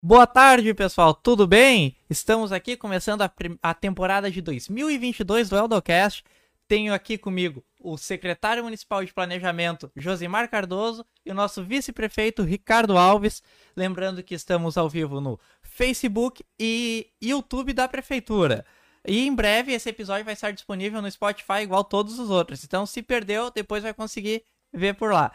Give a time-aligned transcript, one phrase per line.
[0.00, 1.96] Boa tarde, pessoal, tudo bem?
[2.08, 6.22] Estamos aqui começando a, a, temporada de 2022 do Eldocast.
[6.68, 12.96] Tenho aqui comigo o secretário municipal de planejamento, Josimar Cardoso, e o nosso vice-prefeito, Ricardo
[12.96, 13.42] Alves.
[13.76, 18.64] Lembrando que estamos ao vivo no Facebook e YouTube da prefeitura.
[19.04, 22.62] E em breve esse episódio vai estar disponível no Spotify igual todos os outros.
[22.62, 25.32] Então, se perdeu, depois vai conseguir ver por lá.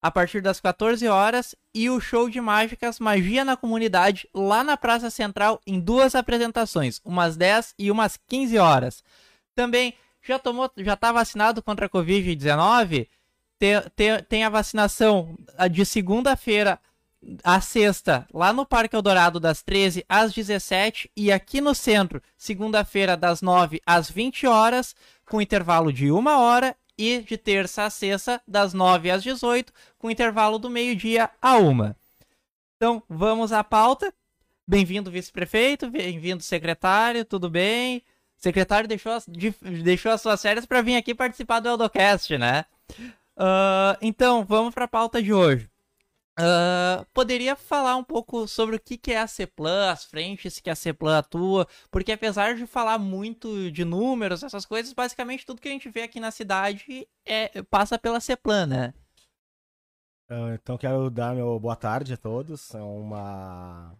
[0.00, 4.76] a partir das 14 horas, e o show de mágicas Magia na Comunidade, lá na
[4.76, 9.04] Praça Central, em duas apresentações, umas 10 e umas 15 horas.
[9.54, 13.08] Também já tomou, já está vacinado contra a Covid-19?
[13.58, 15.36] Tem, tem, tem a vacinação
[15.70, 16.78] de segunda-feira
[17.44, 23.16] a sexta, lá no Parque Eldorado, das 13 às 17 e aqui no centro, segunda-feira,
[23.16, 24.94] das 9 às 20 horas,
[25.26, 30.10] com intervalo de uma hora, e de terça a sexta, das 9 às 18, com
[30.10, 31.96] intervalo do meio-dia a uma.
[32.76, 34.12] Então, vamos à pauta.
[34.66, 38.02] Bem-vindo, vice-prefeito, bem-vindo, secretário, tudo bem?
[38.36, 42.66] Secretário deixou as, deixou as suas férias para vir aqui participar do Eldocast, né?
[43.34, 45.69] Uh, então, vamos para a pauta de hoje.
[46.40, 50.70] Uh, poderia falar um pouco sobre o que, que é a CEPLAN, as frentes que
[50.70, 55.68] a CEPLAN atua, porque apesar de falar muito de números, essas coisas, basicamente tudo que
[55.68, 58.94] a gente vê aqui na cidade é, passa pela CEPLAN, né?
[60.30, 62.74] Uh, então quero dar meu boa tarde a todos.
[62.74, 63.94] É uma...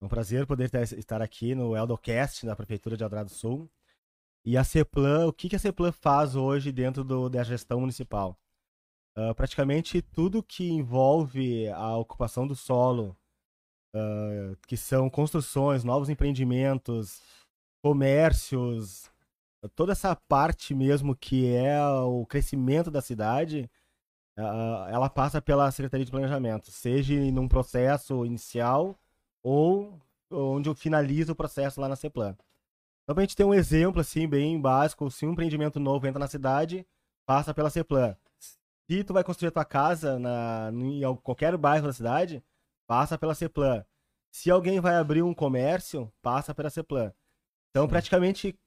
[0.00, 3.68] um prazer poder estar aqui no Eldocast da Prefeitura de Eldorado do Sul.
[4.44, 8.38] E a CEPLAN, o que, que a CEPLAN faz hoje dentro do, da gestão municipal?
[9.16, 13.16] Uh, praticamente tudo que envolve a ocupação do solo,
[13.94, 17.22] uh, que são construções, novos empreendimentos,
[17.80, 19.08] comércios,
[19.76, 23.70] toda essa parte mesmo que é o crescimento da cidade,
[24.36, 28.98] uh, ela passa pela Secretaria de Planejamento, seja num processo inicial
[29.44, 29.96] ou
[30.28, 32.36] onde eu finalizo o processo lá na CEPLAN.
[33.04, 36.26] Então, a gente ter um exemplo assim bem básico, se um empreendimento novo entra na
[36.26, 36.84] cidade,
[37.24, 38.16] passa pela CEPLAN
[38.88, 42.42] se tu vai construir a tua casa na, em qualquer bairro da cidade,
[42.86, 43.84] passa pela Ceplan.
[44.30, 47.12] Se alguém vai abrir um comércio, passa pela Ceplan.
[47.70, 47.88] Então, Sim.
[47.88, 48.58] praticamente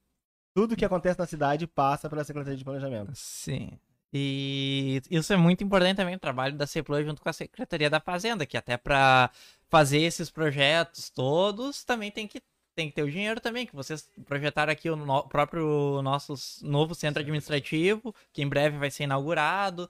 [0.55, 3.11] tudo que acontece na cidade passa pela Secretaria de Planejamento.
[3.13, 3.79] Sim.
[4.11, 7.99] E isso é muito importante também, o trabalho da Ceplan junto com a Secretaria da
[7.99, 9.29] Fazenda, que até para
[9.69, 12.41] fazer esses projetos todos também tem que
[12.77, 16.93] tem que ter o dinheiro também, que vocês projetaram aqui o no, próprio nosso novo
[16.93, 19.89] centro administrativo, que em breve vai ser inaugurado.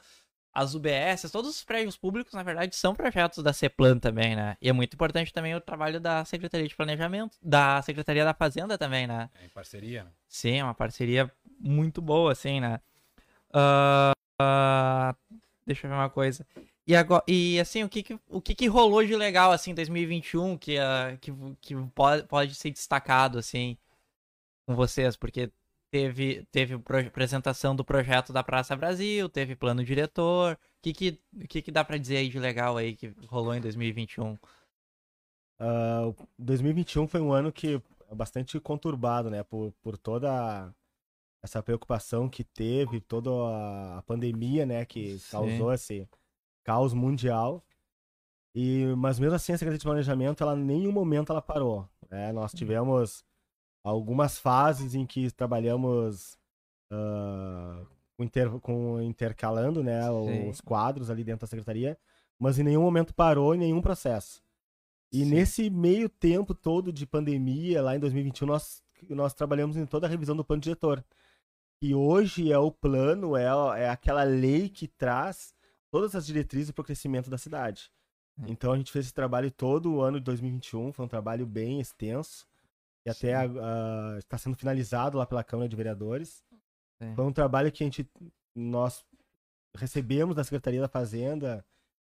[0.53, 4.57] As UBS, todos os prédios públicos, na verdade, são projetos da CEPLAN também, né?
[4.61, 8.77] E é muito importante também o trabalho da Secretaria de Planejamento, da Secretaria da Fazenda
[8.77, 9.29] também, né?
[9.39, 10.11] É em parceria, né?
[10.27, 12.79] Sim, é uma parceria muito boa, assim, né?
[13.49, 15.15] Uh, uh,
[15.65, 16.47] deixa eu ver uma coisa.
[16.87, 19.75] E, agora, e assim, o que, que o que, que, rolou de legal, assim, em
[19.75, 23.77] 2021 que, uh, que, que pode, pode ser destacado, assim,
[24.65, 25.17] com vocês?
[25.17, 25.51] Porque
[25.91, 30.53] teve, teve apresentação do projeto da Praça Brasil, teve plano diretor.
[30.53, 33.59] O que, que, que, que dá para dizer aí de legal aí que rolou em
[33.59, 34.37] 2021?
[35.59, 39.43] Uh, 2021 foi um ano que é bastante conturbado, né?
[39.43, 40.73] Por, por toda
[41.43, 43.29] essa preocupação que teve, toda
[43.97, 44.85] a pandemia, né?
[44.85, 45.31] Que Sim.
[45.31, 46.07] causou esse
[46.67, 47.63] caos mundial.
[48.53, 51.87] E, mas mesmo assim, a Secretaria de Planejamento, ela em nenhum momento ela parou.
[52.11, 52.33] Né?
[52.33, 52.57] Nós uhum.
[52.57, 53.23] tivemos
[53.83, 56.37] algumas fases em que trabalhamos
[56.91, 57.87] uh,
[58.19, 61.97] inter, com intercalando né, os quadros ali dentro da secretaria,
[62.37, 64.43] mas em nenhum momento parou em nenhum processo.
[65.13, 65.29] E Sim.
[65.29, 70.09] nesse meio tempo todo de pandemia, lá em 2021, nós, nós trabalhamos em toda a
[70.09, 71.01] revisão do plano diretor.
[71.81, 73.45] E hoje é o plano, é,
[73.83, 75.55] é aquela lei que traz
[75.89, 77.91] todas as diretrizes para o crescimento da cidade.
[78.37, 78.45] Hum.
[78.47, 81.79] Então a gente fez esse trabalho todo o ano de 2021, foi um trabalho bem
[81.79, 82.47] extenso,
[83.05, 83.33] e até
[84.17, 86.43] está sendo finalizado lá pela Câmara de Vereadores.
[87.01, 87.15] Sim.
[87.15, 88.05] Foi um trabalho que a gente,
[88.53, 89.05] nós
[89.73, 91.65] recebemos da Secretaria da Fazenda,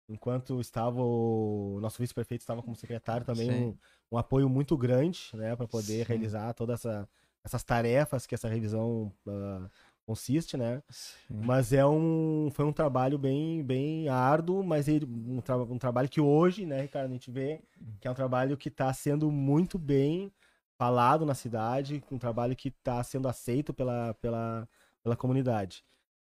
[0.08, 3.78] enquanto estava o nosso vice-prefeito estava como secretário também, um,
[4.10, 6.08] um, apoio muito grande né, para poder Sim.
[6.08, 7.08] realizar todas essa,
[7.44, 9.70] essas tarefas que essa revisão uh,
[10.08, 10.82] consiste, né?
[10.88, 11.42] Sim.
[11.42, 16.08] Mas é um, foi um trabalho bem, bem árduo, mas ele, um, tra- um trabalho
[16.08, 17.60] que hoje, né, Ricardo, a gente vê
[18.00, 20.32] que é um trabalho que está sendo muito bem
[20.78, 24.66] falado na cidade, um trabalho que está sendo aceito pela, pela,
[25.02, 25.84] pela comunidade.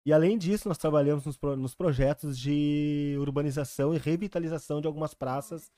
[0.06, 5.14] E além disso, nós trabalhamos nos, pro- nos projetos de urbanização e revitalização de algumas
[5.14, 5.72] praças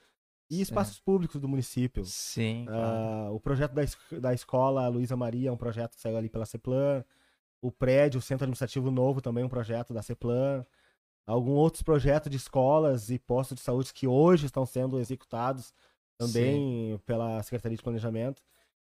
[0.49, 2.03] e espaços públicos do município.
[2.05, 2.81] Sim, claro.
[3.27, 6.29] Ah, o projeto da, es- da escola Luísa Maria é um projeto que saiu ali
[6.29, 7.03] pela CEPLAN.
[7.61, 10.65] O prédio, o Centro Administrativo Novo, também um projeto da CEPLAN.
[11.27, 15.73] Alguns outros projetos de escolas e postos de saúde que hoje estão sendo executados
[16.17, 18.41] também pela Secretaria de Planejamento.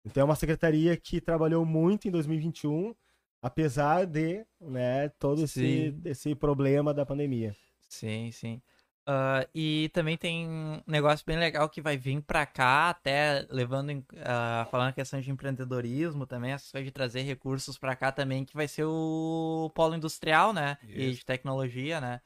[0.06, 2.94] Então é uma secretaria que trabalhou muito em 2021,
[3.42, 6.02] apesar de né, todo esse, Sim.
[6.06, 7.56] esse problema da pandemia.
[7.88, 8.62] Sim, sim.
[9.06, 13.90] Ah, e também tem um negócio bem legal que vai vir pra cá, até levando
[13.90, 18.12] em, ah, falando a questão de empreendedorismo também, essa coisa de trazer recursos pra cá
[18.12, 20.78] também, que vai ser o polo industrial, né?
[20.84, 21.20] E Isso.
[21.20, 22.22] de tecnologia, né?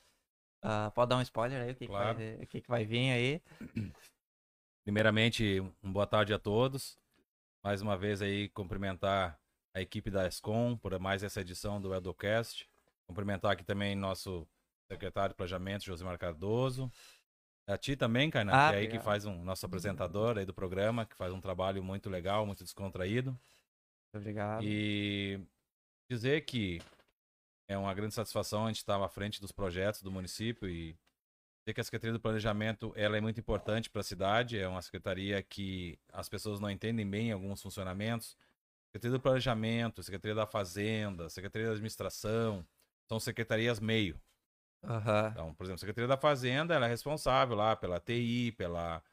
[0.62, 2.16] Ah, pode dar um spoiler aí, o que, Claro.
[2.18, 3.42] que, vai, o que, que vai vir aí?
[4.84, 6.98] Primeiramente, um boa tarde a todos.
[7.64, 9.40] Mais uma vez aí cumprimentar
[9.74, 12.70] a equipe da ESCOM por mais essa edição do Edocast.
[13.08, 14.48] Cumprimentar aqui também nosso
[14.92, 16.92] secretário de Planejamento, Josimar Cardoso.
[17.68, 20.54] A ti também, Kainan, Ah, que é aí que faz um nosso apresentador aí do
[20.54, 23.38] programa, que faz um trabalho muito legal, muito descontraído.
[24.16, 24.64] Obrigado.
[24.64, 25.40] E
[26.10, 26.82] dizer que
[27.70, 30.94] é uma grande satisfação a gente estar à frente dos projetos do município e
[31.66, 34.82] dizer que a Secretaria do Planejamento ela é muito importante para a cidade, é uma
[34.82, 38.38] secretaria que as pessoas não entendem bem alguns funcionamentos.
[38.88, 42.66] Secretaria do Planejamento, Secretaria da Fazenda, Secretaria da Administração,
[43.10, 44.18] são secretarias meio.
[44.84, 45.30] Aham.
[45.32, 49.04] Então, por exemplo, a Secretaria da Fazenda ela é responsável lá pela TI, pela,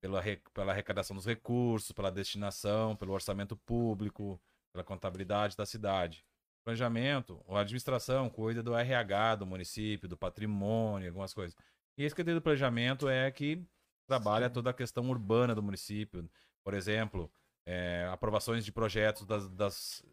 [0.00, 0.22] pela,
[0.54, 4.40] pela arrecadação dos recursos, pela destinação, pelo orçamento público,
[4.72, 6.24] pela contabilidade da cidade.
[6.64, 11.56] Planejamento, a administração cuida do RH do município, do patrimônio, algumas coisas.
[11.98, 13.62] E a Secretaria do Planejamento é que
[14.06, 16.28] trabalha toda a questão urbana do município.
[16.64, 17.30] Por exemplo,
[17.66, 20.04] é, aprovações de projetos das, das-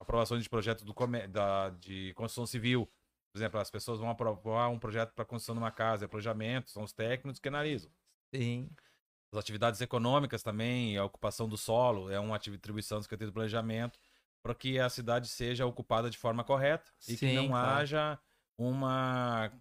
[0.00, 0.94] aprovações de projetos do,
[1.28, 2.88] da, de construção civil.
[3.32, 6.70] Por exemplo, as pessoas vão aprovar um projeto para construção de uma casa, é planejamento,
[6.70, 7.90] são os técnicos que analisam.
[8.34, 8.70] Sim.
[9.32, 13.98] As atividades econômicas também, a ocupação do solo, é uma atribuição do Secretaria do Planejamento
[14.42, 17.66] para que a cidade seja ocupada de forma correta e que Sim, não claro.
[17.80, 18.18] haja
[18.56, 19.52] uma,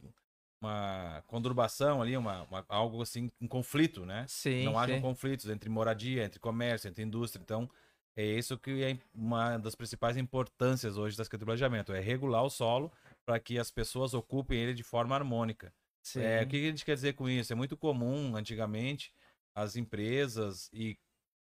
[0.62, 4.26] uma conturbação ali, uma, uma- algo assim, um conflito, né?
[4.28, 4.64] Sim.
[4.64, 5.02] não hajam sim.
[5.02, 7.42] conflitos entre moradia, entre comércio, entre indústria.
[7.42, 7.70] Então,
[8.16, 12.44] é isso que é uma das principais importâncias hoje da Secretaria do Planejamento, é regular
[12.44, 12.92] o solo
[13.28, 15.74] para que as pessoas ocupem ele de forma harmônica.
[16.02, 16.22] Sim.
[16.22, 17.52] É, o que a gente quer dizer com isso?
[17.52, 19.14] É muito comum, antigamente,
[19.54, 20.98] as empresas e,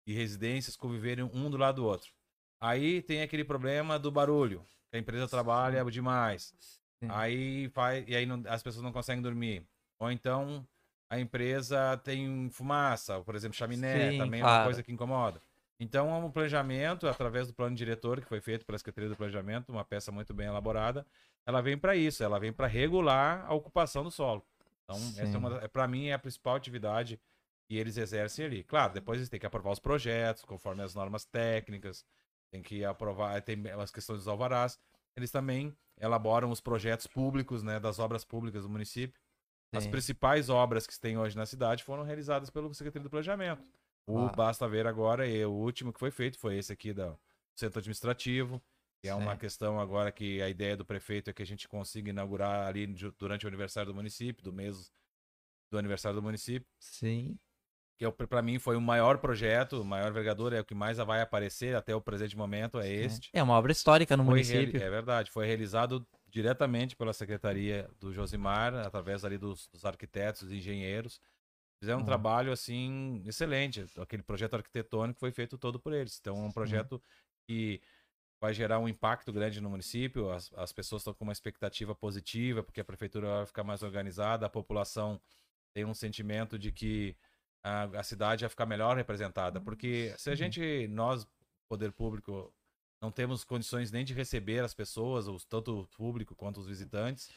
[0.06, 2.12] e residências conviverem um do lado do outro.
[2.60, 6.54] Aí tem aquele problema do barulho, a empresa trabalha demais.
[7.00, 7.08] Sim.
[7.10, 9.66] Aí faz, e aí não- as pessoas não conseguem dormir.
[9.98, 10.68] Ou então
[11.10, 14.66] a empresa tem fumaça, por exemplo, chaminé, Sim, também é uma claro.
[14.66, 15.42] coisa que incomoda.
[15.84, 19.70] Então, é um planejamento, através do plano diretor que foi feito pela Secretaria do Planejamento,
[19.70, 21.04] uma peça muito bem elaborada,
[21.44, 24.46] ela vem para isso, ela vem para regular a ocupação do solo.
[24.84, 25.34] Então, essa Sim.
[25.34, 27.20] é uma, para mim, é a principal atividade
[27.68, 28.64] que eles exercem ali.
[28.64, 32.06] Claro, depois eles têm que aprovar os projetos, conforme as normas técnicas,
[32.52, 34.78] tem que aprovar, tem as questões dos alvarás.
[35.16, 39.20] Eles também elaboram os projetos públicos, né, das obras públicas do município.
[39.74, 39.90] As Sim.
[39.90, 43.64] principais obras que tem hoje na cidade foram realizadas pelo Secretaria do Planejamento.
[44.08, 44.36] O Claro.
[44.36, 47.18] Basta Ver agora, e o último que foi feito foi esse aqui do
[47.56, 48.62] Centro Administrativo,
[49.02, 49.40] que é uma Sim.
[49.40, 52.86] questão agora que a ideia do prefeito é que a gente consiga inaugurar ali
[53.18, 54.92] durante o aniversário do município, do mês
[55.72, 57.38] do aniversário do município, Sim.
[57.98, 61.22] que para mim foi o maior projeto, o maior envergadura, é o que mais vai
[61.22, 63.30] aparecer até o presente momento, é este.
[63.32, 64.82] É uma obra histórica no Foi município.
[64.82, 70.58] É verdade, foi realizado diretamente pela Secretaria do Josimar, através ali dos, dos arquitetos e
[70.58, 71.20] engenheiros.
[71.82, 72.06] Fizeram um Uhum.
[72.06, 73.86] trabalho, assim, excelente.
[74.00, 76.18] Aquele projeto arquitetônico foi feito todo por eles.
[76.20, 77.02] Então, é um projeto
[77.48, 77.82] que
[78.42, 80.32] vai gerar um impacto grande no município.
[80.32, 84.46] As, as pessoas estão com uma expectativa positiva, porque a prefeitura vai ficar mais organizada,
[84.46, 85.22] a população
[85.74, 87.18] tem um sentimento de que
[87.64, 89.60] a, a cidade vai ficar melhor representada.
[89.62, 90.36] Porque se a Uhum.
[90.36, 91.28] gente, nós,
[91.70, 92.54] poder público,
[93.02, 97.32] não temos condições nem de receber as pessoas, os, tanto o público quanto os visitantes,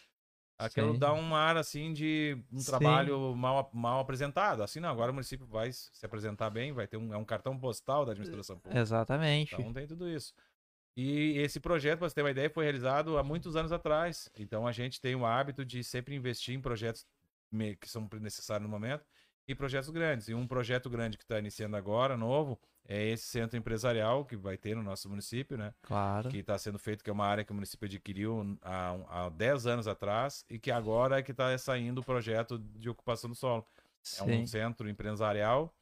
[0.58, 0.99] aquilo Sim.
[0.99, 2.66] dá um ar assim de um Sim.
[2.66, 4.62] trabalho mal, mal apresentado.
[4.62, 7.58] Assim, não, agora o município vai se apresentar bem, vai ter um, é um cartão
[7.58, 8.80] postal da administração pública.
[8.80, 9.54] Exatamente.
[9.54, 10.32] Então tem tudo isso.
[10.96, 14.30] E esse projeto, para você ter uma ideia, foi realizado há muitos anos atrás.
[14.38, 17.04] Então a gente tem o hábito de sempre investir em projetos
[17.80, 19.04] que são necessários no momento.
[19.46, 20.28] E projetos grandes.
[20.28, 24.56] E um projeto grande que está iniciando agora, novo, é esse centro empresarial que vai
[24.56, 25.74] ter no nosso município, né?
[25.82, 26.28] Claro.
[26.28, 29.66] Que está sendo feito, que é uma área que o município adquiriu há, há 10
[29.66, 33.66] anos atrás e que agora é que está saindo o projeto de ocupação do solo.
[34.18, 34.46] É um Sim.
[34.46, 35.74] centro empresarial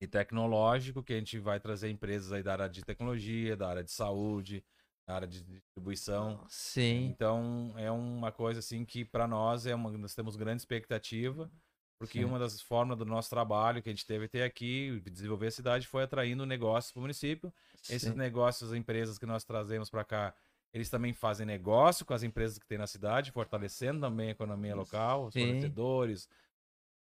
[0.00, 3.82] e tecnológico que a gente vai trazer empresas aí da área de tecnologia, da área
[3.82, 4.62] de saúde,
[5.06, 6.44] da área de distribuição.
[6.48, 7.06] Sim.
[7.06, 11.50] Então é uma coisa assim que para nós é uma, nós temos grande expectativa,
[11.98, 12.24] porque Sim.
[12.24, 15.50] uma das formas do nosso trabalho que a gente teve até aqui, de desenvolver a
[15.50, 17.52] cidade, foi atraindo negócios para o município.
[17.88, 18.14] Esses Sim.
[18.14, 20.34] negócios, as empresas que nós trazemos para cá,
[20.72, 24.74] eles também fazem negócio com as empresas que tem na cidade, fortalecendo também a economia
[24.74, 25.40] local, os Sim.
[25.40, 26.28] fornecedores,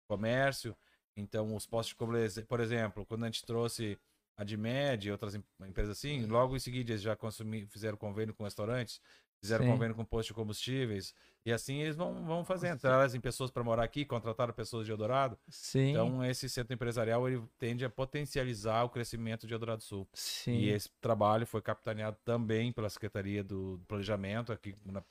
[0.08, 0.74] comércio.
[1.14, 1.94] Então, os postos
[2.34, 3.98] de por exemplo, quando a gente trouxe
[4.36, 8.32] a Dimed e outras em- empresas assim, logo em seguida eles já consumi, fizeram convênio
[8.32, 9.00] com restaurantes,
[9.40, 9.70] fizeram Sim.
[9.70, 11.14] convênio com postos de combustíveis,
[11.46, 12.78] e assim eles vão, vão fazendo.
[12.80, 15.38] Trazem pessoas para morar aqui, contrataram pessoas de Eldorado.
[15.48, 15.90] Sim.
[15.90, 20.06] Então, esse centro empresarial ele tende a potencializar o crescimento de Eldorado Sul.
[20.12, 20.52] Sim.
[20.56, 25.02] E esse trabalho foi capitaneado também pela Secretaria do Planejamento, aqui na-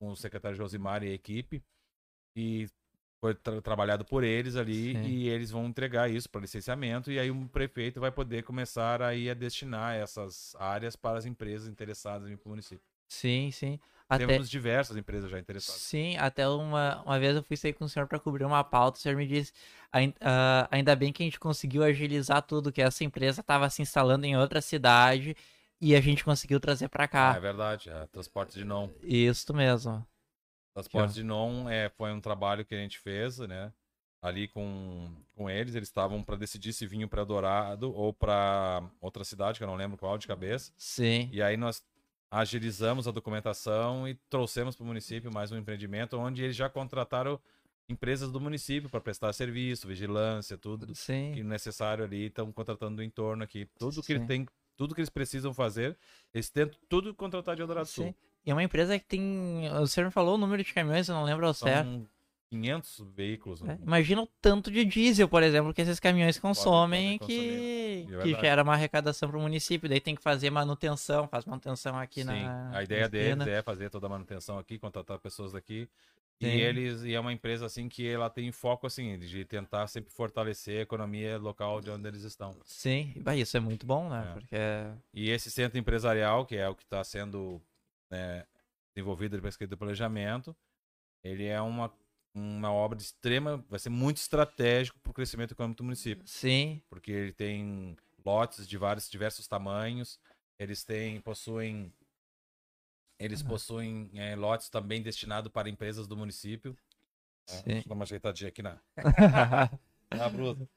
[0.00, 1.62] com o secretário Josimar e a equipe.
[2.36, 2.68] E
[3.20, 5.02] foi tra- trabalhado por eles ali Sim.
[5.02, 9.28] e eles vão entregar isso para licenciamento e aí o prefeito vai poder começar aí
[9.28, 12.84] a destinar essas áreas para as empresas interessadas em ir para o município.
[13.08, 13.78] Sim, sim.
[14.08, 14.26] Até...
[14.26, 15.80] Temos diversas empresas já interessadas.
[15.80, 18.98] Sim, até uma, uma vez eu fui sair com o senhor para cobrir uma pauta,
[18.98, 19.52] o senhor me disse,
[19.92, 23.82] "Ain- ah, ainda bem que a gente conseguiu agilizar tudo, que essa empresa estava se
[23.82, 25.36] instalando em outra cidade
[25.80, 27.38] e a gente conseguiu trazer para Ah, é cá.
[27.40, 28.88] verdade, é, transporte de non.
[29.02, 30.06] Isso mesmo.
[30.74, 33.72] Transporte de non é, foi um trabalho que a gente fez, né?
[34.22, 39.24] Ali com, com eles, eles estavam para decidir se vinham para Dourado ou para outra
[39.24, 40.72] cidade, que eu não lembro qual de cabeça.
[40.76, 41.82] Sim, E aí nós
[42.30, 47.40] agilizamos a documentação e trouxemos para o município mais um empreendimento onde eles já contrataram
[47.88, 53.02] empresas do município para prestar serviço, vigilância, tudo que sim, necessário ali, estão contratando do
[53.02, 53.66] entorno aqui.
[53.78, 54.14] Tudo que Sim.
[54.14, 55.96] eles têm, tudo que eles precisam fazer,
[56.34, 57.94] eles tentam tudo contratar de Eldorado sim.
[57.94, 58.14] Sul.
[58.44, 61.14] E é uma empresa que tem, o senhor me falou o número de caminhões, eu
[61.14, 62.08] não lembro ao certo.
[62.50, 63.60] São 500 veículos.
[63.62, 63.74] né?
[63.74, 63.78] né?
[63.82, 68.20] Imagina o tanto de diesel, por exemplo, que esses caminhões consomem podem que, consumir.
[68.20, 69.88] É que gera uma arrecadação para o município.
[69.88, 72.76] Daí tem que fazer manutenção, faz manutenção aqui Sim, na.
[72.76, 75.88] a ideia deles é fazer toda a manutenção aqui, contratar pessoas daqui.
[76.40, 76.46] Sim.
[76.46, 80.12] E eles e é uma empresa assim que ela tem foco assim de tentar sempre
[80.12, 82.56] fortalecer a economia local de onde eles estão.
[82.64, 84.24] Sim, isso é muito bom, né?
[84.24, 84.32] É.
[84.32, 84.56] Porque
[85.12, 87.60] E esse centro empresarial, que é o que está sendo
[88.08, 88.46] né,
[88.94, 90.56] desenvolvido de pesquisa e planejamento,
[91.24, 91.92] ele é uma,
[92.38, 96.82] uma obra de extrema, vai ser muito estratégico para o crescimento econômico do município, sim,
[96.88, 100.18] porque ele tem lotes de vários diversos tamanhos,
[100.58, 101.92] eles têm possuem
[103.18, 103.50] eles Aham.
[103.50, 106.76] possuem é, lotes também destinados para empresas do município.
[107.48, 107.62] É.
[107.62, 108.78] Deixa eu dar uma ajeitadinha aqui na,
[110.12, 110.68] na brusa.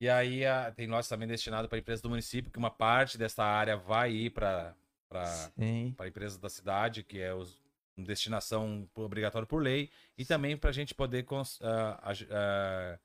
[0.00, 3.44] E aí a- tem lotes também destinados para empresas do município, que uma parte dessa
[3.44, 4.74] área vai ir para
[5.08, 7.60] para empresas da cidade, que é os,
[8.02, 11.60] destinação obrigatória por lei, e também para a gente poder cons-
[12.02, 12.98] ag- ah,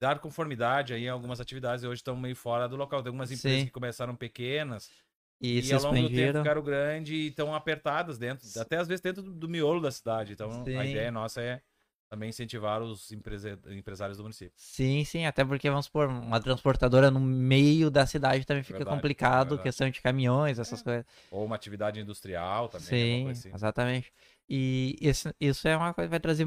[0.00, 3.02] dar conformidade aí a algumas atividades hoje estão meio fora do local.
[3.02, 3.66] Tem algumas empresas Sim.
[3.66, 4.90] que começaram pequenas
[5.40, 9.00] e, e, ao longo do tempo ficaram grandes e estão apertadas dentro, até às vezes
[9.00, 10.32] dentro do, do miolo da cidade.
[10.32, 10.76] Então Sim.
[10.76, 11.60] a ideia nossa é
[12.08, 14.52] também incentivar os empresários do município.
[14.56, 18.96] Sim, sim, até porque, vamos supor, uma transportadora no meio da cidade também fica Verdade,
[18.96, 19.62] complicado, verdade.
[19.62, 21.04] questão de caminhões, essas coisas.
[21.30, 22.86] Ou uma atividade industrial também.
[22.86, 23.54] Sim, alguma coisa assim.
[23.54, 24.12] exatamente.
[24.48, 26.46] E esse- isso é uma coisa que vai trazer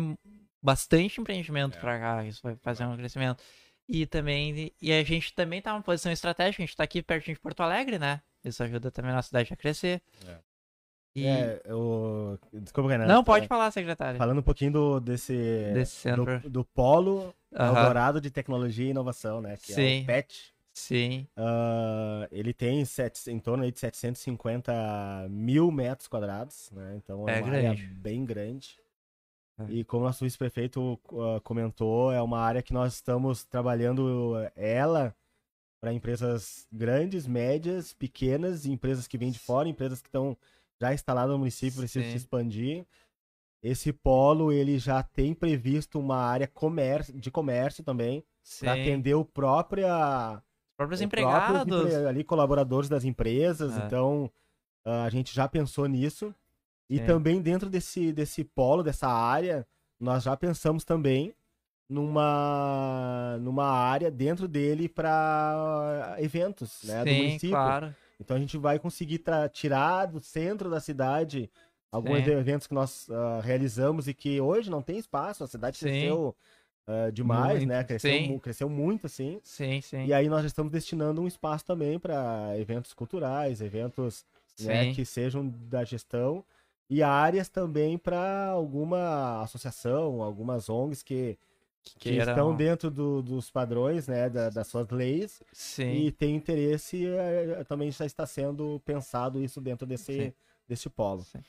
[0.61, 1.81] bastante empreendimento É.
[1.81, 3.43] pra cá, isso vai fazer um crescimento.
[3.87, 7.35] E também, e a gente também tá numa posição estratégica, a gente tá aqui pertinho
[7.35, 8.21] de Porto Alegre, né?
[8.43, 10.01] Isso ajuda também a nossa cidade a crescer.
[10.25, 10.37] É.
[11.15, 11.25] E...
[11.25, 12.39] É, eu...
[12.53, 13.11] Desculpa, Renato.
[13.11, 14.17] Não, pode É, falar, secretário.
[14.17, 15.33] Falando um pouquinho do, desse,
[15.73, 19.57] Desse do, do polo Eldorado de Tecnologia e Inovação, né?
[19.61, 20.03] Que é Sim.
[20.03, 20.53] o PET.
[20.73, 26.93] Sim, Ah, ele tem sete, em torno de 750 mil metros quadrados, né?
[26.95, 27.67] Então é, É uma grande.
[27.67, 28.79] área bem grande.
[29.59, 29.65] É.
[29.69, 35.13] E como nosso vice-prefeito ah, comentou, é uma área que nós estamos trabalhando ela
[35.81, 40.37] para empresas grandes, médias, pequenas, empresas que vêm de fora, empresas que estão
[40.81, 42.11] já instaladas no município, precisam Sim.
[42.11, 42.85] se expandir.
[43.63, 48.23] Esse polo ele já tem previsto uma área comércio, de comércio também
[48.59, 50.41] para atender o próprio Os
[50.75, 51.63] próprios o empregados.
[51.67, 53.85] próprio ali colaboradores das empresas, É.
[53.85, 54.31] então
[54.83, 56.33] ah, a gente já pensou nisso.
[56.89, 57.05] E Sim.
[57.05, 59.65] também dentro desse, desse polo, dessa área,
[59.99, 61.33] nós já pensamos também
[61.87, 67.49] numa, numa área dentro dele para eventos né, do Sim, município.
[67.51, 67.95] claro.
[68.21, 71.49] Então a gente vai conseguir tirar do centro da cidade
[71.91, 72.31] alguns Sim.
[72.31, 75.85] eventos que nós ah, realizamos e que hoje não tem espaço, a cidade Sim.
[75.87, 76.35] cresceu
[76.87, 77.83] ah, demais, Muito, né?
[77.83, 78.39] Cresceu, sim.
[78.39, 79.39] cresceu muito, assim.
[79.43, 80.05] Sim, sim.
[80.05, 84.25] E aí nós já estamos destinando um espaço também para eventos culturais, eventos
[84.59, 86.43] né, que sejam da gestão
[86.89, 91.37] e áreas também para alguma associação, algumas ONGs que,
[91.83, 95.91] que queiram- estão dentro do- dos padrões, né, da- das suas leis Sim.
[95.91, 100.33] e tem interesse, eh, também já está sendo pensado isso dentro desse, Sim.
[100.67, 101.23] desse polo.
[101.23, 101.39] Sim.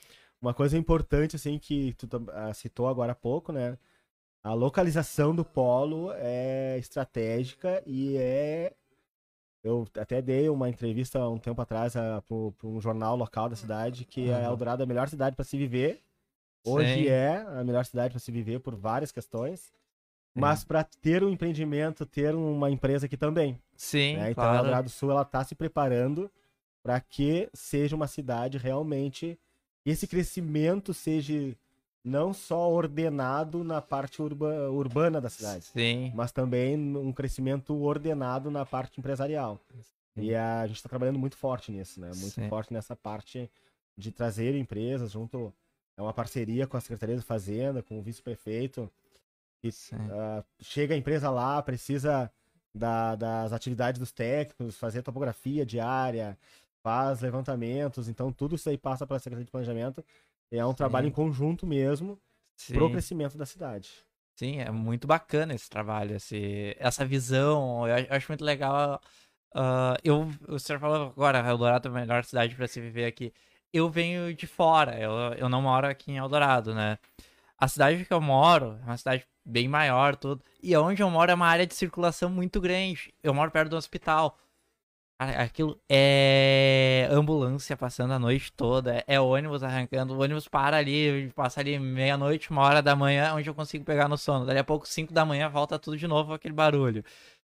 [0.41, 3.77] Uma coisa importante, assim, que tu ah, citou agora há pouco, né,
[4.43, 8.73] a localização do polo é estratégica e é.
[9.63, 12.21] Eu até dei uma entrevista há um tempo atrás para
[12.67, 14.45] um jornal local da cidade que a Aham.
[14.47, 16.01] Eldorado é a melhor cidade para se viver.
[16.65, 17.07] Hoje Sim.
[17.07, 19.71] é a melhor cidade para se viver por várias questões.
[20.35, 23.59] Mas para ter um empreendimento, ter uma empresa aqui também.
[23.75, 24.31] Sim, né?
[24.31, 24.57] Então a claro.
[24.59, 26.29] Eldorado Sul ela está se preparando
[26.81, 29.39] para que seja uma cidade realmente
[29.85, 31.55] esse crescimento seja
[32.03, 36.11] não só ordenado na parte urba- urbana da cidade, Sim.
[36.15, 39.59] mas também um crescimento ordenado na parte empresarial.
[40.15, 42.07] E a gente está trabalhando muito forte nisso, né?
[42.07, 42.47] Muito Sim.
[42.49, 43.49] forte nessa parte
[43.97, 45.53] de trazer empresas junto.
[45.97, 48.89] É uma parceria com a Secretaria de Fazenda, com o vice-prefeito.
[49.71, 49.95] Sim.
[50.11, 52.31] ah, chega a empresa lá, precisa
[52.73, 56.37] da- das atividades dos técnicos, fazer topografia diária,
[56.81, 58.07] faz levantamentos.
[58.07, 60.03] Então, tudo isso aí passa pela Secretaria de Planejamento.
[60.51, 62.19] É um trabalho em conjunto mesmo
[62.55, 62.73] Sim.
[62.73, 64.05] pro crescimento da cidade.
[64.35, 67.87] Sim, é muito bacana esse trabalho, esse, essa visão.
[67.87, 68.99] Eu, acho muito legal.
[69.55, 73.31] ah, eu, o senhor falou agora, Eldorado é a melhor cidade para se viver aqui.
[73.71, 76.97] Eu venho de fora, eu, eu não moro aqui em Eldorado, né?
[77.57, 80.43] A cidade que eu moro é uma cidade bem maior, tudo.
[80.61, 83.13] E onde eu moro é uma área de circulação muito grande.
[83.23, 84.37] Eu moro perto do hospital.
[85.19, 91.31] Aquilo é ambulância passando a noite toda, é- é ônibus arrancando, o ônibus para ali,
[91.33, 94.45] passa ali meia-noite, uma hora da manhã, onde eu consigo pegar no sono.
[94.45, 97.03] Dali a pouco, cinco da manhã, volta tudo de novo aquele barulho.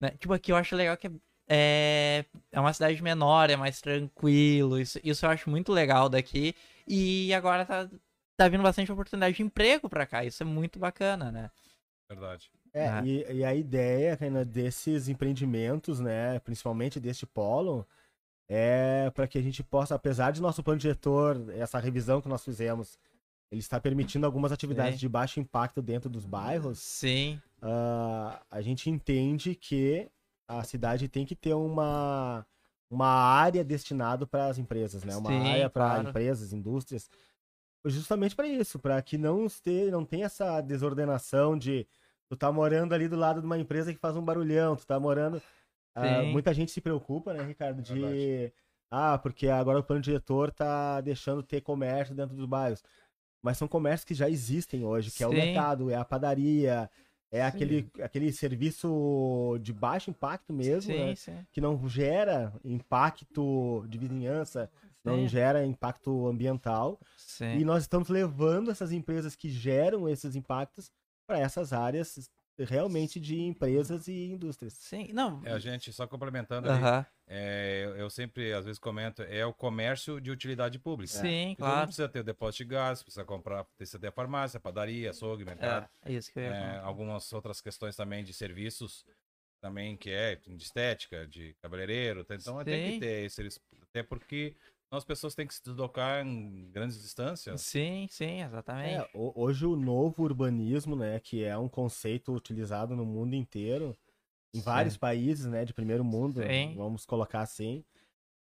[0.01, 0.11] né?
[0.19, 1.11] Tipo, aqui eu acho legal que
[1.49, 6.55] é, é uma cidade menor, é mais tranquilo, isso, isso eu acho muito legal daqui.
[6.87, 7.89] E agora tá,
[8.37, 11.51] tá vindo bastante oportunidade de emprego pra cá, isso é muito bacana, né?
[12.09, 12.51] Verdade.
[12.73, 13.03] É, Ah.
[13.05, 17.87] e, e a ideia Renan, desses empreendimentos, né, principalmente deste polo,
[18.49, 22.45] é para que a gente possa, apesar de nosso plano diretor, essa revisão que nós
[22.45, 22.99] fizemos,
[23.51, 25.01] ele está permitindo algumas atividades Sim.
[25.01, 30.09] de baixo impacto dentro dos bairros, Sim, ah, a gente entende que
[30.47, 32.47] a cidade tem que ter uma,
[32.91, 35.17] uma área destinada para as empresas, né?
[35.17, 36.09] Uma Sim, área para claro.
[36.09, 37.11] empresas, indústrias,
[37.87, 41.87] justamente para isso, para que não tenha, não tenha essa desordenação de
[42.29, 44.99] tu tá morando ali do lado de uma empresa que faz um barulhão, tu tá
[44.99, 45.41] morando.
[45.95, 46.33] ah, Sim.
[46.33, 48.53] muita gente se preocupa, né, Ricardo, de Verdade.
[48.91, 52.83] ah, porque agora o plano diretor tá deixando ter comércio dentro dos bairros.
[53.43, 55.37] Mas são comércios que já existem hoje, que é o Sim.
[55.37, 56.91] mercado, é a padaria,
[57.31, 57.47] é Sim.
[57.47, 61.15] aquele, aquele serviço de baixo impacto mesmo, sim, né?
[61.15, 61.47] sim.
[61.53, 64.71] que não gera impacto de vizinhança,
[65.07, 65.29] não Sim.
[65.29, 67.01] gera impacto ambiental.
[67.17, 67.59] sim.
[67.59, 70.91] E nós estamos levando essas empresas que geram esses impactos
[71.27, 74.73] para essas áreas realmente de empresas e indústrias.
[74.75, 75.43] Sim, não.
[75.45, 79.53] É, a gente, só complementando ali, é, eu, eu sempre, às vezes, comento, é o
[79.53, 81.13] comércio de utilidade pública.
[81.13, 81.87] Sim, Porque todo mundo claro.
[81.89, 85.87] precisa ter o depósito de gás, precisa comprar, precisa ter a farmácia, padaria, açougue, mercado.
[86.05, 86.85] É, é isso que eu ia É, falar.
[86.85, 89.05] algumas outras questões também de serviços,
[89.61, 92.25] também que é de estética, de cabeleireiro.
[92.31, 92.93] Então tem Sim.
[92.95, 94.55] que ter esse, até porque
[94.91, 97.61] as pessoas têm que se deslocar em grandes distâncias.
[97.61, 99.05] Sim, sim, exatamente.
[99.05, 103.97] É, ho- hoje o novo urbanismo, né, que é um conceito utilizado no mundo inteiro,
[104.55, 104.65] em Sim.
[104.65, 106.75] vários países, né, de primeiro mundo, Sim.
[106.77, 107.85] vamos colocar assim,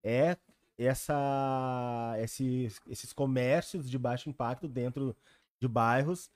[0.04, 0.36] é
[0.78, 5.16] essa esses, esses comércios de baixo impacto dentro
[5.60, 6.30] de bairros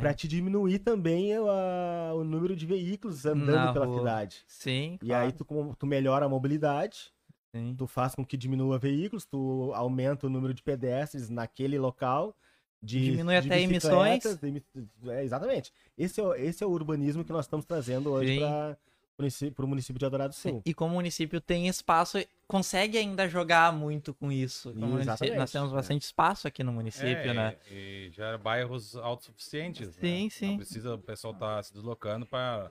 [0.00, 4.00] para te diminuir também o, a- o número de veículos andando Na pela rua.
[4.00, 4.44] cidade.
[4.46, 5.26] Sim, E claro.
[5.26, 5.46] aí tu,
[5.78, 7.12] tu melhora a mobilidade,
[7.54, 7.74] Sim.
[7.76, 12.36] tu faz com que diminua veículos, tu aumenta o número de pedestres naquele local.
[12.80, 14.22] De, Diminui de até emissões.
[14.22, 14.62] de
[15.10, 15.72] é, exatamente.
[15.96, 18.76] Esse é, o- esse é o urbanismo que nós estamos trazendo hoje para
[19.18, 20.62] o município, município de Eldorado Sim, Sul.
[20.64, 24.72] E como o município tem espaço, consegue ainda jogar muito com isso.
[24.76, 25.74] Nós temos é.
[25.74, 27.56] bastante espaço aqui no município, É, né?
[27.68, 29.88] E, e já era bairros autossuficientes.
[29.96, 30.30] Sim, né?
[30.30, 30.50] sim.
[30.50, 32.70] Não precisa o pessoal estar se deslocando para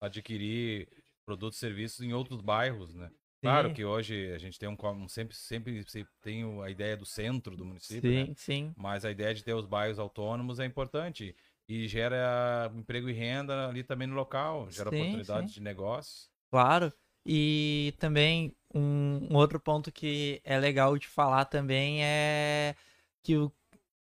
[0.00, 0.86] adquirir
[1.24, 3.10] produtos e serviços em outros bairros, né?
[3.42, 7.06] Claro que hoje a gente tem um, um- sempre, sempre se tem a ideia do
[7.06, 8.28] centro do município, Sim, né?
[8.36, 8.74] sim.
[8.74, 11.34] Mas a ideia de ter os bairros autônomos é importante
[11.68, 16.30] e gera emprego e renda ali também no local, gera Sim, oportunidades de negócios.
[16.50, 16.92] Claro.
[17.24, 22.74] E também um, um outro ponto que é legal de falar também é
[23.22, 23.52] que o,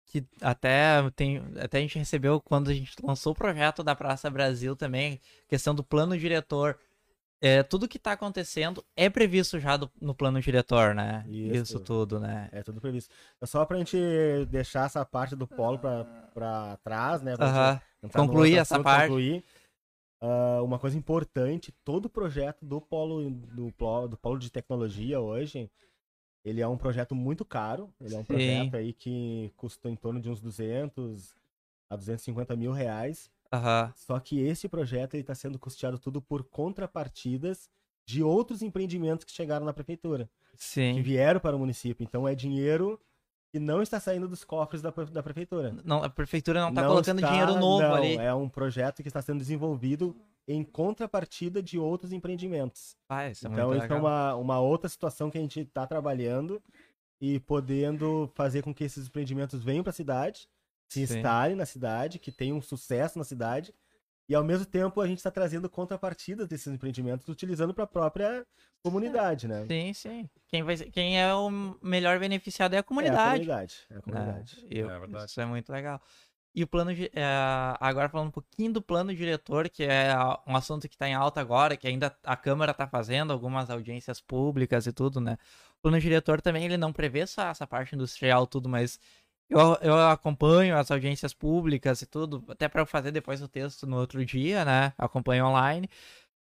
[0.07, 4.31] que até tem até a gente recebeu quando a gente lançou o projeto da Praça
[4.31, 6.79] Brasil também, questão do plano diretor.
[7.41, 11.25] É, tudo que tá acontecendo é previsto já do- no plano diretor, né?
[11.29, 11.55] Isso.
[11.63, 12.49] Isso, tudo, né?
[12.51, 13.13] É tudo previsto.
[13.41, 13.97] É só pra gente
[14.49, 17.37] deixar essa parte do polo pra, pra trás, né?
[17.37, 19.09] pra entrar no Concluir essa parte.
[19.09, 19.45] concluir.
[20.21, 23.71] Ah, uma coisa importante, todo projeto do polo, do,
[24.09, 25.71] do polo de tecnologia hoje,
[26.43, 27.93] ele é um projeto muito caro.
[28.01, 28.27] Ele é um Sim.
[28.27, 31.35] projeto aí que custa em torno de uns 200
[31.91, 33.31] a 250 mil reais.
[33.53, 33.93] Aham.
[33.97, 37.69] Só que esse projeto está sendo custeado tudo por contrapartidas
[38.07, 41.03] de outros empreendimentos que chegaram na prefeitura, que Sim.
[41.03, 42.05] vieram para o município.
[42.05, 43.01] Então é dinheiro
[43.53, 45.75] que não está saindo dos cofres da, da prefeitura.
[45.85, 48.17] Não, a prefeitura não tá Não colocando está- dinheiro novo não, ali.
[48.17, 50.15] É um projeto que está sendo desenvolvido
[50.49, 52.97] em contrapartida de outros empreendimentos.
[53.09, 53.99] Ah, isso é então, isso é legal.
[53.99, 56.63] uma, uma outra situação que a gente está trabalhando
[57.21, 60.49] e podendo fazer com que esses empreendimentos venham para a cidade,
[60.89, 61.17] se Sim.
[61.17, 63.75] instalem na cidade, que tenham sucesso na cidade.
[64.29, 68.45] E ao mesmo tempo a gente está trazendo contrapartidas desses empreendimentos, utilizando para a própria
[68.83, 69.65] comunidade, né?
[69.69, 70.31] Sim, sim.
[70.49, 71.49] Quem, vai, ser- quem é o
[71.81, 73.25] melhor beneficiado é a É a comunidade.
[73.25, 73.77] comunidade.
[73.91, 74.67] É a comunidade.
[74.69, 75.31] E eu- É verdade.
[75.31, 76.01] Isso é muito legal.
[76.55, 76.91] E o plano.
[76.91, 77.23] é,
[77.79, 80.13] agora falando um pouquinho do plano diretor, que é
[80.47, 84.21] um assunto que está em alta agora, que ainda a Câmara está fazendo algumas audiências
[84.23, 85.37] públicas e tudo, né?
[85.79, 88.99] O plano diretor também ele não prevê só essa parte industrial, tudo, mas
[89.49, 93.87] eu, eu acompanho as audiências públicas e tudo, até para eu fazer depois o texto
[93.87, 94.93] no outro dia, né?
[94.99, 95.89] Acompanho online.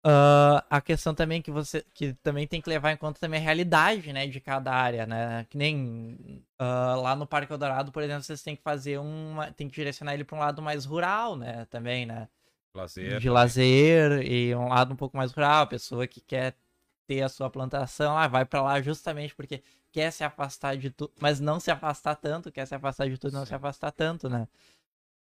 [0.08, 3.42] Ah, a questão também que você que também tem que levar em conta também a
[3.42, 5.44] realidade, né, de cada área, né?
[5.50, 9.68] Que nem ah, lá no Parque Eldorado, por exemplo, vocês têm que fazer uma, tem
[9.68, 12.28] que direcionar ele para um lado mais rural, né, também, né?
[12.72, 13.18] Lazer.
[13.18, 16.54] De lazer e um lado um pouco mais rural, a pessoa que quer
[17.08, 19.60] ter a sua plantação, ah, vai para lá justamente porque
[19.96, 23.32] quer se afastar de tudo, mas não se afastar tanto, quer se afastar de tudo,
[23.32, 24.46] não se afastar tanto, né?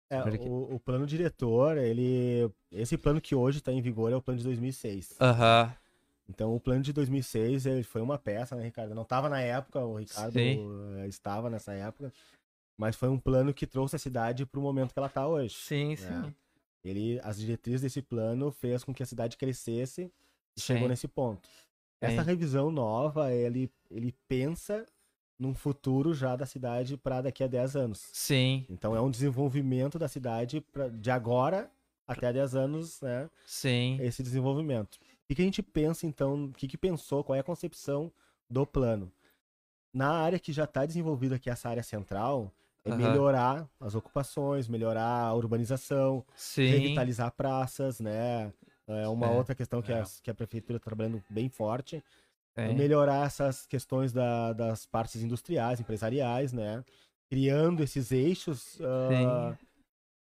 [0.09, 2.50] É, Porque- o, o plano diretor, ele.
[2.72, 5.16] Esse plano que hoje está em vigor é o plano de 2006.
[5.20, 5.70] Aham.
[6.27, 8.94] Então, o plano de 2006 ele foi uma peça, né, Ricardo?
[8.94, 10.59] Não estava na época, o Ricardo Sim.
[11.03, 12.11] eh, estava nessa época,
[12.79, 15.55] mas foi um plano que trouxe a cidade para o momento que ela está hoje.
[15.55, 16.35] Sim, sim.
[16.83, 20.11] Ele, as diretrizes desse plano fez com que a cidade crescesse
[20.57, 20.66] e Sim.
[20.74, 21.46] chegou nesse ponto.
[22.04, 22.28] Essa Sim.
[22.28, 24.86] revisão nova, ele, ele pensa
[25.38, 28.08] num futuro já da cidade para daqui a 10 anos.
[28.12, 31.70] Sim, Então, é um desenvolvimento da cidade pra, de agora
[32.06, 33.28] até 10 anos, né?
[33.46, 33.98] sim.
[34.00, 34.96] esse desenvolvimento.
[34.96, 38.12] O que, a gente pensa, então, o que, que pensou, qual é a concepção
[38.48, 39.10] do plano?
[39.92, 42.52] Na área que já está desenvolvida, que é essa área central,
[42.84, 42.98] é Aham.
[42.98, 46.70] melhorar as ocupações, melhorar a urbanização, Sim.
[46.72, 48.52] revitalizar praças, né?
[48.86, 49.30] É uma É.
[49.30, 50.00] outra questão que, É.
[50.00, 52.02] a, que a prefeitura está trabalhando bem forte.
[52.56, 56.84] É melhorar essas questões da- das partes industriais, empresariais, né?
[57.28, 59.56] Criando esses eixos ah,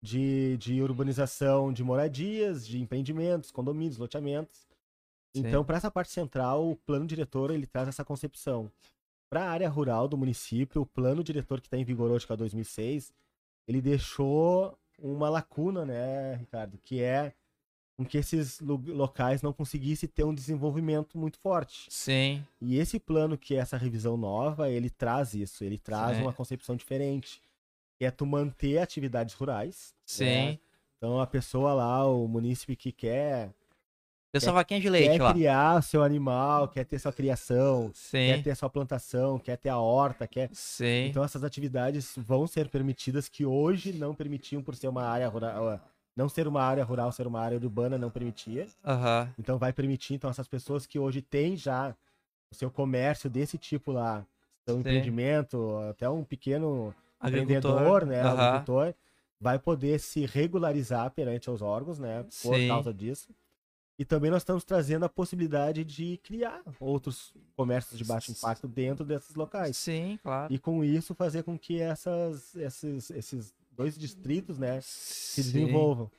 [0.02, 4.66] de, de urbanização de moradias, de empreendimentos, condomínios, loteamentos.
[5.36, 5.66] Então, Sim.
[5.66, 8.72] para essa parte central, o plano diretor ele traz essa concepção.
[9.30, 12.32] Para a área rural do município, o plano diretor que está em vigor hoje, que
[12.32, 13.14] é o 2006,
[13.68, 16.78] ele deixou uma lacuna, né, Ricardo?
[16.84, 17.34] Que é
[18.04, 21.88] com que esses locais não conseguissem ter um desenvolvimento muito forte.
[21.90, 22.46] Sim.
[22.62, 26.24] E esse plano, que é essa revisão nova, ele traz isso, ele traz Sim.
[26.24, 27.42] uma concepção diferente.
[27.98, 29.94] Que é tu manter atividades rurais.
[30.06, 30.26] Sim.
[30.26, 30.60] né?
[30.98, 33.52] Então a pessoa lá, o munícipe que quer,
[34.34, 35.32] Pessoal vaquinha de leite quer lá.
[35.32, 38.42] criar seu animal, quer ter sua criação, quer Sim.
[38.42, 40.50] ter sua plantação, quer ter a horta, quer.
[40.54, 41.06] Sim.
[41.06, 45.80] Então essas atividades vão ser permitidas que hoje não permitiam por ser uma área rural.
[46.16, 48.68] Não ser uma área rural, ser uma área urbana não permitia.
[48.86, 49.34] Aham.
[49.38, 51.96] Então vai permitir, então, essas pessoas que hoje têm já
[52.52, 54.26] o seu comércio desse tipo lá,
[54.66, 54.82] seu Sim.
[54.82, 58.46] empreendimento, até um pequeno empreendedor, né, Aham.
[58.46, 58.94] agricultor,
[59.40, 62.68] vai poder se regularizar perante os órgãos, né, por Sim.
[62.68, 63.34] causa disso.
[63.98, 69.06] E também nós estamos trazendo a possibilidade de criar outros comércios de baixo impacto dentro
[69.06, 69.78] desses locais.
[69.78, 70.52] Sim, claro.
[70.54, 75.52] E com isso fazer com que essas, esses, esses dois distritos, né, se Sim.
[75.52, 76.12] desenvolvam.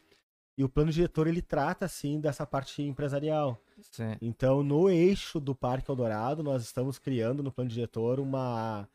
[0.56, 3.60] E o plano diretor ele trata assim dessa parte empresarial.
[3.90, 4.16] Sim.
[4.20, 8.88] Então, no eixo do Parque Eldorado, nós estamos criando no plano diretor uma,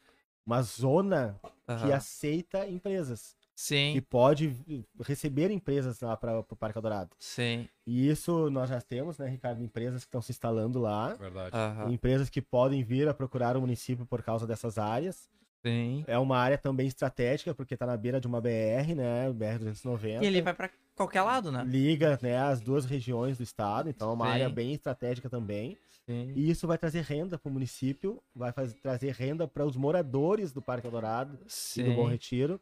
[0.45, 1.93] uma zona que Aham.
[1.95, 4.01] aceita empresas, que Sim.
[4.09, 4.55] pode
[5.01, 7.11] receber empresas lá para o Parque Eldorado.
[7.19, 7.67] Sim.
[7.85, 11.53] E isso nós já temos, né, Ricardo, empresas que estão se instalando lá, Verdade.
[11.53, 11.91] Aham.
[11.91, 15.29] empresas que podem vir a procurar o município por causa dessas áreas.
[15.65, 16.03] Sim.
[16.07, 20.21] É uma área também estratégica, porque está na beira de uma BR, né, BR-290.
[20.21, 21.63] E ele vai pra qualquer lado, né?
[21.65, 24.31] liga né, as duas regiões do estado, então é uma Sim.
[24.31, 25.77] área bem estratégica também.
[26.05, 26.33] Sim.
[26.35, 30.51] E isso vai trazer renda para o município, vai fazer, trazer renda para os moradores
[30.51, 31.37] do Parque Eldorado
[31.77, 32.59] e do Bom Retiro.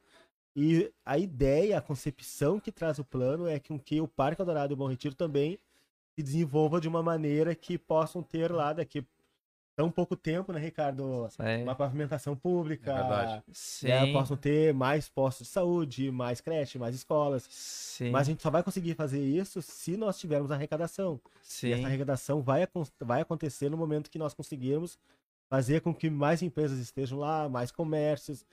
[0.56, 4.74] E a ideia, a concepção que traz o plano é que, que o Parque Eldorado
[4.74, 5.60] e o Bom Retiro também
[6.16, 9.06] se desenvolva de uma maneira que possam ter lá daqui
[9.78, 11.30] tão pouco tempo, né, Ricardo?
[11.30, 11.62] Sim.
[11.62, 13.44] Uma pavimentação pública, É verdade.
[13.54, 13.88] Sim.
[13.90, 17.48] né, possam ter mais postos de saúde, mais creche, mais escolas.
[17.48, 18.10] Sim.
[18.10, 21.22] Mas a gente só vai conseguir fazer isso se nós tivermos arrecadação.
[21.24, 21.74] E Sim.
[21.74, 22.68] essa arrecadação vai,
[23.00, 24.98] vai acontecer no momento que nós conseguirmos
[25.48, 28.44] fazer com que mais empresas estejam lá, mais comércios,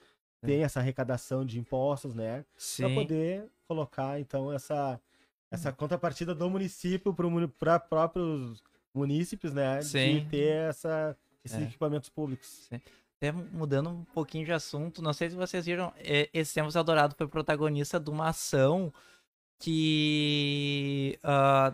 [0.41, 2.45] tenha essa arrecadação de impostos, né?
[2.77, 2.95] Para Sim.
[2.95, 5.01] poder colocar, então, essa,
[5.49, 7.15] essa contrapartida do município
[7.57, 8.61] para próprios
[8.95, 9.81] munícipes, né?
[9.81, 10.19] Sim.
[10.19, 11.63] De ter essa, esses É.
[11.63, 12.69] equipamentos públicos.
[13.17, 17.15] Até mudando um pouquinho de assunto, não sei se vocês viram, é, esse Tempos Eldorado
[17.17, 18.91] foi protagonista de uma ação
[19.85, 21.73] que ah,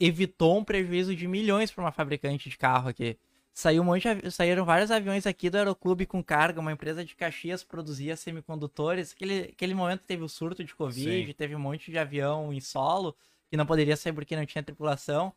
[0.00, 3.18] evitou um prejuízo de milhões para uma fabricante de carro aqui.
[3.52, 7.16] Saiu um monte de saíram vários aviões aqui do Aeroclube com carga, uma empresa de
[7.16, 9.12] Caxias produzia semicondutores.
[9.12, 11.32] Aquele, aquele momento teve o surto de Covid, Sim.
[11.32, 13.16] teve um monte de avião em solo,
[13.50, 15.32] que não poderia sair porque não tinha tripulação.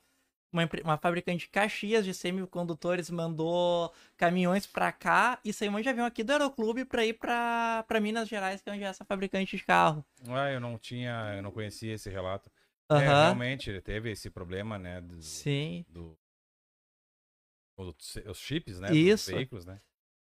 [0.52, 5.84] Uma, uma fabricante de Caxias de semicondutores mandou caminhões pra cá e saiu um monte
[5.84, 8.88] de avião aqui do Aeroclube pra ir pra, pra Minas Gerais, que é onde é
[8.88, 10.04] essa fabricante de carro.
[10.28, 12.52] Ah, eu não tinha, eu não conhecia esse relato.
[12.90, 13.22] É, Aham.
[13.24, 15.00] realmente, ele teve esse problema, né?
[15.00, 16.18] Do, Sim, do-
[17.78, 17.96] do-
[18.30, 18.94] os chips, né?
[18.94, 19.26] Isso.
[19.28, 19.80] Dos veículos, né?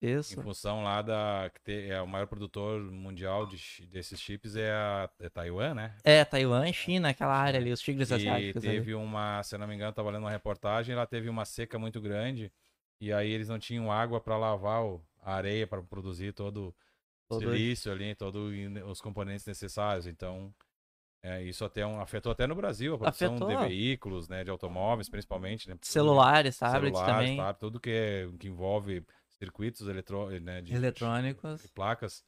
[0.00, 0.38] Isso.
[0.38, 1.50] Em função lá da.
[1.54, 5.96] que te- é o maior produtor mundial de desses chips é a é Taiwan, né?
[6.04, 8.64] É, Taiwan e China, aquela área ali, os tigres E asiáticos.
[8.64, 8.74] ali.
[8.76, 11.78] teve uma, se eu não me engano, tava lendo uma reportagem, ela teve uma seca
[11.78, 12.50] muito grande
[13.00, 16.74] e aí eles não tinham água para lavar o- a areia para produzir todo o
[17.28, 18.52] Todo- silício ali, todos
[18.86, 20.06] os componentes necessários.
[20.06, 20.52] Então,
[21.22, 23.60] é, isso até um, afetou até no Brasil a produção de Afetou.
[23.68, 25.76] veículos, né, de automóveis, principalmente, né?
[25.82, 29.04] Celulares, tablets celulares, também, tudo que, é- que envolve
[29.40, 31.62] circuitos eletrô, né, de, eletrônicos.
[31.62, 32.22] de placas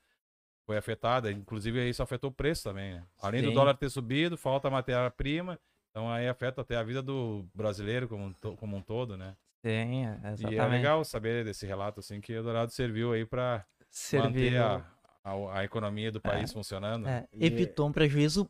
[0.67, 1.31] foi afetada.
[1.31, 3.05] Inclusive, isso afetou o preço também, né?
[3.21, 3.55] Além do Sim.
[3.55, 5.59] dólar ter subido, falta matéria-prima.
[5.91, 9.37] Então aí afeta até a vida do brasileiro como um, to- como um todo, né?
[9.65, 10.53] Sim, exatamente.
[10.53, 13.65] E é legal saber desse relato, assim, que o Dourado serviu aí para
[14.13, 14.85] manter a,
[15.23, 17.07] a, a economia do país funcionando.
[17.07, 18.49] É, E- evitou um prejuízo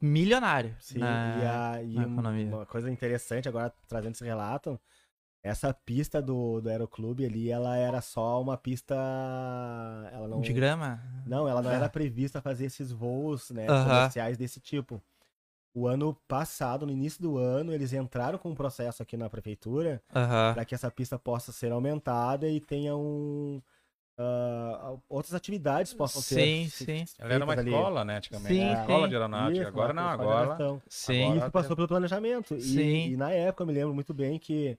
[0.00, 0.76] milionário.
[0.78, 2.46] Sim, na- e, a, e na economia.
[2.46, 4.78] uma coisa interessante agora, trazendo esse relato,
[5.42, 8.94] essa pista do, do Aeroclube ali, ela era só uma pista...
[10.12, 11.00] Ela não, De grama?
[11.26, 11.74] Não, ela não É.
[11.74, 13.84] era prevista fazer esses voos né, Aham.
[13.84, 15.02] comerciais desse tipo.
[15.74, 20.02] O ano passado, no início do ano, eles entraram com um processo aqui na prefeitura
[20.54, 23.60] para que essa pista possa ser aumentada e tenha um,
[24.18, 26.70] ah, outras atividades possam Sim, ter.
[26.70, 27.04] sim.
[27.18, 27.70] Ela era uma ali.
[27.70, 28.54] escola, né, antigamente.
[28.54, 29.08] Sim, Uma escola sim.
[29.08, 29.60] de aeronáutica.
[29.60, 30.56] Isso, agora não, agora...
[30.88, 31.12] Sim.
[31.12, 32.54] E Agora isso passou pelo planejamento.
[32.54, 33.06] E, Sim.
[33.12, 34.78] e na época eu me lembro muito bem que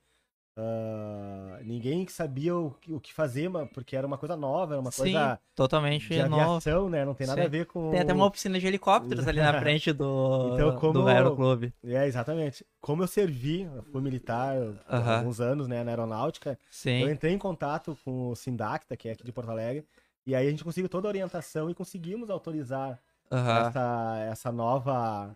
[0.55, 4.91] ah, ninguém sabia o, que- o que fazer, porque era uma coisa nova, era uma
[4.91, 7.05] Sim, coisa totalmente de aviação, né?
[7.05, 7.45] Não tem nada Sim.
[7.45, 7.91] a ver com.
[7.91, 11.73] Tem até uma oficina de helicópteros ali na frente do, Então, como- do Aeroclube.
[11.83, 12.65] É, exatamente.
[12.79, 14.55] Como eu servi, eu fui militar
[14.87, 15.19] há Aham.
[15.19, 16.57] alguns anos, né, na aeronáutica,
[16.99, 17.11] eu Sim.
[17.11, 19.85] entrei em contato com o Sindacta, que é aqui de Porto Alegre,
[20.25, 22.99] e aí a gente conseguiu toda a orientação e conseguimos autorizar
[23.31, 23.67] Aham.
[23.69, 25.35] essa, essa nova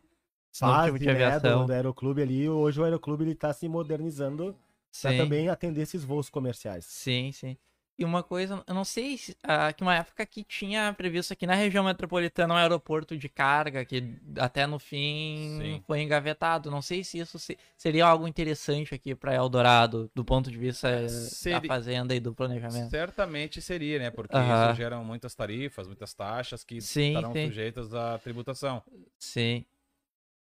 [0.62, 2.50] novo fase tipo de né, do, do Aeroclube ali.
[2.50, 4.56] Hoje o Aeroclube ele está se modernizando
[5.02, 6.86] para também atender esses voos comerciais.
[6.86, 7.58] Sim, sim.
[8.00, 11.48] E uma coisa, eu não sei se, ah, que uma época que tinha previsto aqui
[11.48, 14.04] na região metropolitana um aeroporto de carga, que
[14.38, 15.84] até no fim Sim.
[15.88, 16.70] foi engavetado.
[16.70, 20.88] Não sei se isso se- seria algo interessante aqui para Eldorado, do ponto de vista
[20.88, 22.92] eh, da Seria- fazenda e do planejamento.
[22.92, 24.12] Certamente seria, né?
[24.12, 24.68] Porque Aham.
[24.68, 27.48] isso gera muitas tarifas, muitas taxas que Sim, estarão sim.
[27.48, 28.84] sujeitas à tributação.
[29.18, 29.66] Sim.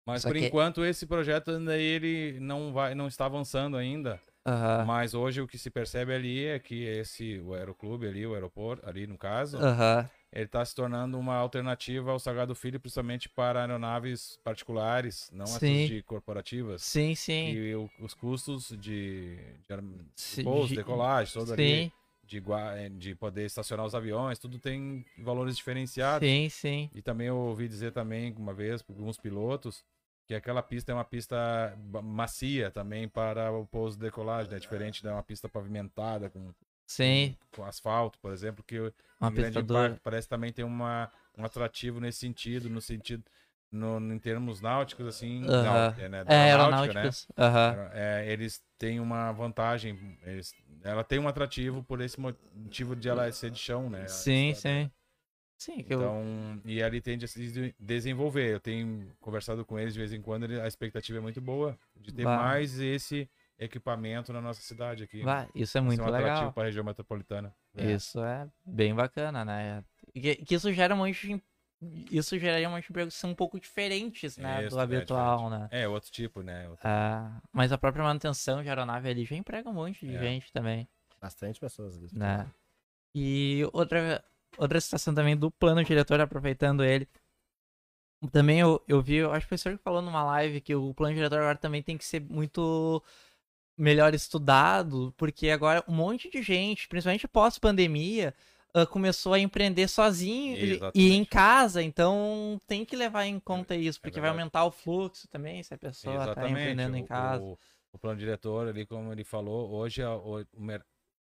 [0.06, 4.20] Mas Só por que- enquanto esse projeto ainda ele não vai, não está avançando ainda.
[4.46, 4.86] Aham.
[4.86, 8.88] Mas hoje o que se percebe ali é que esse o aeroclube ali, o aeroporto
[8.88, 10.08] ali no caso, Aham.
[10.32, 15.86] ele está se tornando uma alternativa ao Sagrado Filho, principalmente para aeronaves particulares, não Sim.
[15.86, 16.82] de corporativas.
[16.82, 17.52] Sim, sim.
[17.54, 21.92] E o- os custos de, de, de pouso, de- decolagem, todo Sim, ali,
[22.24, 22.38] de,
[22.78, 26.28] eh, de poder estacionar os aviões, tudo tem valores diferenciados.
[26.28, 26.90] sim, sim.
[26.94, 29.84] E também eu ouvi dizer também uma vez por alguns pilotos
[30.28, 34.60] que aquela pista é uma pista macia também para o pouso e decolagem, né?
[34.60, 36.52] Diferente de uma pista pavimentada com,
[36.88, 37.36] Sim.
[37.56, 38.80] com asfalto, por exemplo, que
[39.20, 39.90] Uma grande pista dura.
[39.90, 43.24] parte parece também ter uma, um atrativo nesse sentido, no sentido
[43.72, 45.62] no, em termos náuticos assim, Aham.
[45.64, 46.24] náutica, né?
[46.24, 47.02] Da É, aeronáutica, né?
[47.02, 47.28] aeronáuticos.
[47.38, 47.90] Aham.
[47.94, 53.32] É, eles têm uma vantagem, eles- ela tem um atrativo por esse motivo de ela
[53.32, 54.08] ser de chão, né?
[54.08, 54.92] Sim, sim.
[55.58, 56.00] Sim, que eu...
[56.00, 58.54] Então, e ali tende a se de- desenvolver.
[58.54, 61.78] Eu tenho conversado com eles de vez em quando, ele- a expectativa é muito boa
[61.96, 62.38] de ter Bah.
[62.38, 65.22] mais esse equipamento na nossa cidade aqui.
[65.24, 66.54] Vai, isso é muito um atrativo legal.
[66.54, 67.56] para a região metropolitana.
[67.74, 69.84] Isso é bem bacana, né?
[70.14, 71.44] Que, que isso gera um monte de.
[72.10, 74.62] Isso geraria um monte de empregos que são um pouco diferentes, né?
[74.66, 75.68] Isso, do é habitual, né?
[75.72, 76.68] É, outro tipo, né?
[76.70, 80.20] Outro- Ah, mas a própria manutenção de aeronave ali já emprega um monte de É.
[80.20, 80.88] gente também,
[81.22, 82.08] Bastante pessoas ali.
[82.14, 82.50] né?
[83.14, 84.24] E outra,
[84.58, 87.08] outra situação também do plano diretor, aproveitando ele.
[88.32, 90.74] Também eu, eu vi, eu acho que foi o senhor que falou numa live que
[90.74, 93.04] o plano diretor agora também tem que ser muito
[93.78, 98.34] melhor estudado, porque agora um monte de gente, principalmente pós-pandemia,
[98.74, 103.76] ah, começou a empreender sozinho e- e em casa, então tem que levar em conta
[103.76, 104.42] isso, porque vai verdade.
[104.42, 107.44] aumentar o fluxo também, se a pessoa tá empreendendo em casa.
[107.44, 107.58] O,
[107.94, 110.62] o plano diretor, ali, como ele falou, hoje a, o- o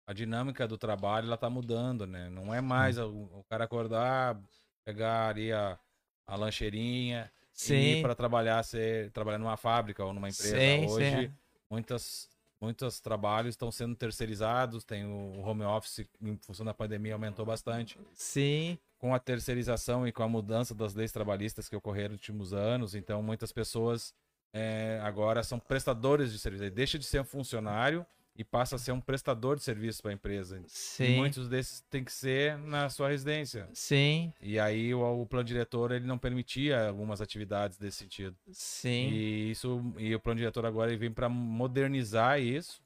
[0.06, 2.28] a dinâmica do trabalho ela tá mudando, né?
[2.28, 4.38] Não é mais o, o cara acordar,
[4.84, 5.78] pegar ali a,
[6.26, 10.58] a lancheirinha e Sim, ir para trabalhar, ser, trabalhar numa fábrica ou numa empresa.
[10.58, 11.34] Sim, hoje, sim.
[11.70, 12.28] muitas
[12.60, 17.98] muitos trabalhos estão sendo terceirizados, tem o home office em função da pandemia aumentou bastante
[18.14, 22.54] sim, com a terceirização e com a mudança das leis trabalhistas que ocorreram nos últimos
[22.54, 24.14] anos, então muitas pessoas
[24.54, 26.64] é, agora são prestadores de serviço.
[26.64, 30.10] Ele deixa de ser um funcionário e passa a ser um prestador de serviço para
[30.10, 30.58] a empresa.
[30.58, 33.68] E sim, muitos desses tem que ser na sua residência.
[33.72, 38.36] sim, E aí o, o plano diretor ele não permitia algumas atividades desse sentido.
[38.50, 42.82] sim, E isso e o plano diretor agora ele vem para modernizar isso,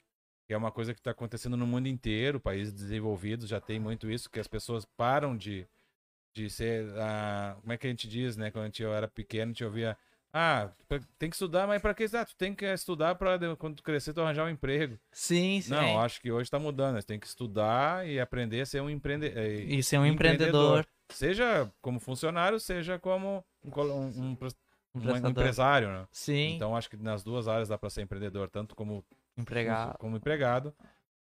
[0.47, 4.11] que é uma coisa que está acontecendo no mundo inteiro, países desenvolvidos já tem muito
[4.11, 5.67] isso, que as pessoas param de,
[6.35, 8.51] de ser, ah, como é que a gente diz, né?
[8.51, 9.97] Quando a gente, eu era pequeno, a gente ouvia,
[10.33, 12.35] ah, pra- tem que estudar, mas para que exato?
[12.37, 14.99] Tem que estudar para quando tu crescer tu arranjar um emprego.
[15.13, 15.71] sim, sim.
[15.71, 17.01] Não, acho que hoje está mudando, né?
[17.01, 19.43] Você tem que estudar e aprender a ser um empreendedor.
[19.43, 24.37] E ser um empreendedor, Seja como funcionário, seja como um, um-
[24.95, 26.07] um um empresário, né?
[26.11, 29.03] Sim, Então acho que nas duas áreas dá para ser empreendedor, tanto como
[29.37, 29.97] empregado.
[29.99, 30.75] como empregado,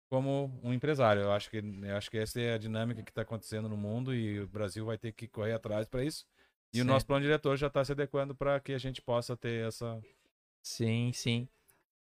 [0.08, 1.22] como um empresário.
[1.22, 4.14] Eu acho que eu acho que essa é a dinâmica que está acontecendo no mundo
[4.14, 6.26] e o Brasil vai ter que correr atrás para isso.
[6.76, 9.66] E o nosso plano diretor já está se adequando para que a gente possa ter
[9.66, 10.00] essa.
[10.62, 11.48] Sim, sim.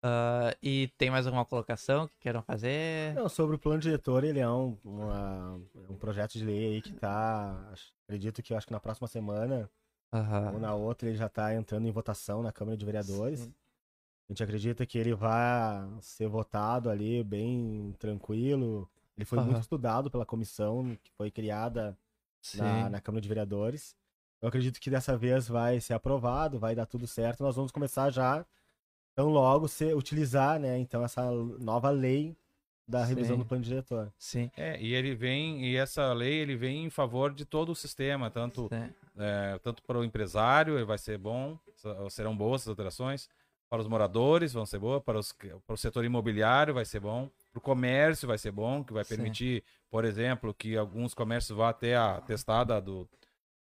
[0.04, 3.14] Ah, e tem mais alguma colocação que queiram fazer?
[3.16, 6.94] Não, sobre o plano diretor, ele é um, uma- um projeto de lei aí que
[6.94, 7.70] tá.
[7.72, 9.70] acho- Acredito que eu acho que na próxima semana
[10.12, 10.60] ou Aham.
[10.60, 13.40] na outra ele já tá entrando em votação na Câmara de Vereadores.
[13.42, 13.54] Sim.
[14.30, 18.88] A gente acredita que ele vai ser votado ali bem tranquilo.
[19.18, 19.48] Ele foi Aham.
[19.48, 21.98] muito estudado pela comissão que foi criada
[22.54, 23.96] na, na Câmara de Vereadores.
[24.46, 27.42] Eu acredito que dessa vez vai ser aprovado, vai dar tudo certo.
[27.42, 28.46] Nós vamos começar já,
[29.16, 32.38] tão logo, ser, utilizar, né, então, essa nova lei
[32.88, 33.42] da revisão Sim.
[33.42, 34.14] do plano diretor.
[34.20, 34.52] Sim.
[34.56, 38.30] É, e ele vem e essa lei ele vem em favor de todo o sistema,
[38.30, 38.94] tanto Sim.
[39.18, 43.28] é, tanto para o empresário ele vai ser bom, se- serão boas essas alterações.
[43.68, 45.34] Para os moradores vão ser boas, para, os,
[45.66, 49.04] para o setor imobiliário vai ser bom, para o comércio vai ser bom, que vai
[49.04, 49.16] Sim.
[49.16, 53.10] permitir, por exemplo, que alguns comércios vá até a testada do,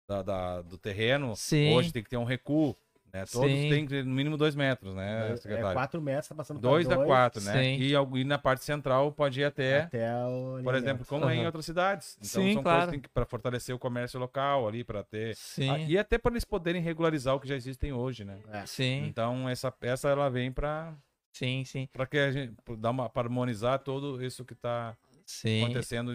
[0.06, 1.34] da, da- do terreno.
[1.36, 1.72] Sim.
[1.74, 2.76] Hoje tem que ter um recuo,
[3.12, 3.24] né?
[3.30, 3.68] Todos Sim.
[3.68, 5.72] têm que ter no mínimo dois metros, né, é secretário?
[5.74, 7.52] 4 metros, tá passando pra dois a quatro, né?
[7.52, 7.76] Sim.
[7.80, 11.46] E, e na parte central pode ir até até o por exemplo, como é em
[11.46, 12.16] outras cidades.
[12.18, 12.78] Então Sim, são claro.
[12.78, 15.86] coisas que tem que para fortalecer o comércio local ali, para ter Sim.
[15.86, 18.38] E até para eles poderem regularizar o que já existem hoje, né?
[18.52, 18.66] É.
[18.66, 19.04] Sim.
[19.06, 20.92] Então essa essa ela vem para
[21.32, 21.88] Sim, sim.
[21.92, 25.64] para que a gente dar uma para harmonizar todo isso que está Sim.
[25.64, 26.14] acontecendo,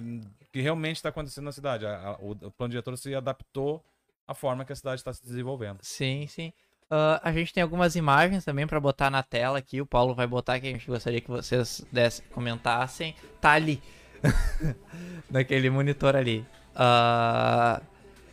[0.51, 1.85] que realmente está acontecendo na cidade.
[1.85, 3.83] A- a- o, o plano diretor se adaptou
[4.27, 5.79] à forma que a cidade está se desenvolvendo.
[5.81, 6.53] Sim, sim.
[6.91, 9.79] Ah, a gente tem algumas imagens também pra botar na tela aqui.
[9.81, 13.15] O Paulo vai botar que a gente gostaria que vocês desse, comentassem.
[13.41, 13.81] Tá ali.
[15.29, 16.45] Naquele monitor ali.
[16.75, 17.81] Ah,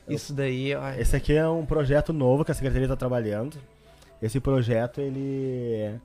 [0.09, 0.75] isso daí.
[0.75, 3.59] ó, Esse aqui é um projeto novo que a Secretaria está trabalhando.
[4.23, 6.01] Esse projeto, ele,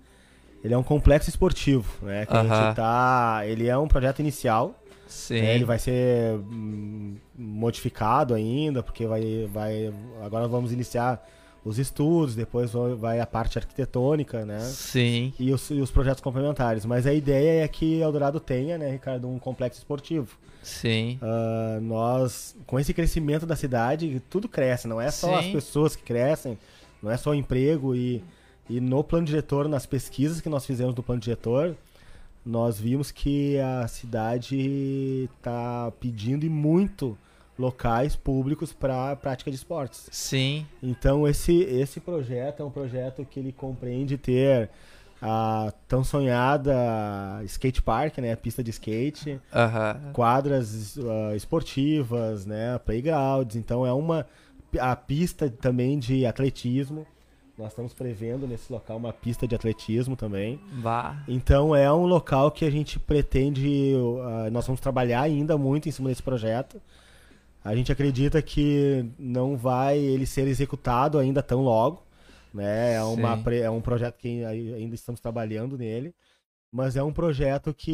[0.63, 2.25] ele é um complexo esportivo, né?
[2.25, 2.65] Que a Aham.
[2.65, 4.75] gente tá, ele é um projeto inicial,
[5.07, 5.41] Sim.
[5.41, 9.93] né, ele vai ser hum, modificado ainda, porque vai, vai,
[10.23, 11.21] agora vamos iniciar
[11.63, 14.59] os estudos, depois vai- a parte arquitetônica, né?
[14.61, 15.31] Sim.
[15.39, 16.85] E os, e os projetos complementares.
[16.85, 20.37] Mas a ideia é que Eldorado tenha, né, Ricardo, um complexo esportivo.
[20.63, 21.19] Sim.
[21.21, 25.47] Ah, nós, com esse crescimento da cidade, tudo cresce, não é só Sim.
[25.47, 26.57] as pessoas que crescem,
[27.01, 28.23] não é só o emprego e,
[28.71, 31.75] e no plano diretor, nas pesquisas que nós fizemos do plano diretor,
[32.45, 37.17] nós vimos que a cidade está pedindo e muito
[37.59, 40.07] locais públicos para prática de esportes.
[40.11, 40.65] Sim.
[40.81, 44.69] Então esse esse projeto é um projeto que ele compreende ter
[45.21, 46.73] a tão sonhada
[47.45, 48.35] skate park, né?
[48.35, 50.11] Pista de skate, Aham.
[50.13, 52.79] quadras ah, esportivas, né?
[52.79, 53.55] Playgrounds.
[53.55, 54.25] Então é uma
[54.79, 57.05] a pista também de atletismo.
[57.61, 60.59] Nós estamos prevendo nesse local uma pista de atletismo também.
[60.81, 61.23] Vá.
[61.27, 63.93] Então é um local que a gente pretende,
[64.23, 66.81] ah, nós vamos trabalhar ainda muito em cima desse projeto.
[67.63, 72.03] A gente acredita que não vai ele ser executado ainda tão logo,
[72.53, 72.95] né?
[72.95, 73.55] É, uma, Sim.
[73.61, 76.15] é um projeto que ai- ainda estamos trabalhando nele,
[76.71, 77.91] mas é um projeto que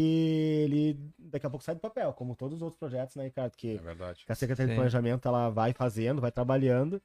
[0.63, 3.51] ele daqui a pouco sai do papel, como todos os outros projetos, né, Ricardo?
[3.51, 4.23] É Que verdade.
[4.25, 4.73] que a Secretaria Sim.
[4.73, 7.01] de Planejamento ela vai fazendo, vai trabalhando,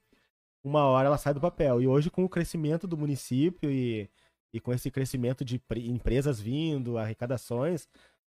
[0.63, 1.81] uma hora ela sai do papel.
[1.81, 4.09] E hoje, com o crescimento do município e,
[4.53, 7.89] e com esse crescimento de pre- empresas vindo, arrecadações,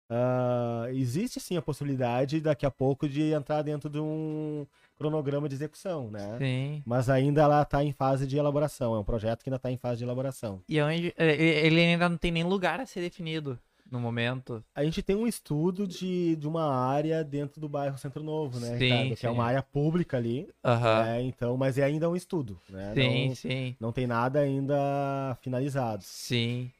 [0.08, 4.66] ah, existe sim a possibilidade daqui a pouco de entrar dentro de um
[4.96, 6.38] cronograma de execução, né?
[6.38, 6.82] Sim.
[6.86, 9.76] Mas ainda ela está em fase de elaboração, é um projeto que ainda está em
[9.76, 10.62] fase de elaboração.
[10.68, 11.12] E onde.
[11.16, 13.58] é, é, Ele ainda não tem nem lugar a ser definido
[13.90, 14.64] no momento.
[14.74, 18.76] A gente tem um estudo de, de uma área dentro do bairro Centro Novo, né,
[18.78, 19.08] Sim, Ricardo?
[19.14, 19.26] Que sim.
[19.26, 21.06] é uma área pública ali, Aham.
[21.06, 22.92] É, então, mas é ainda um estudo, né?
[22.94, 23.76] Sim, Não, sim.
[23.80, 26.02] não tem nada ainda finalizado.
[26.04, 26.70] Sim.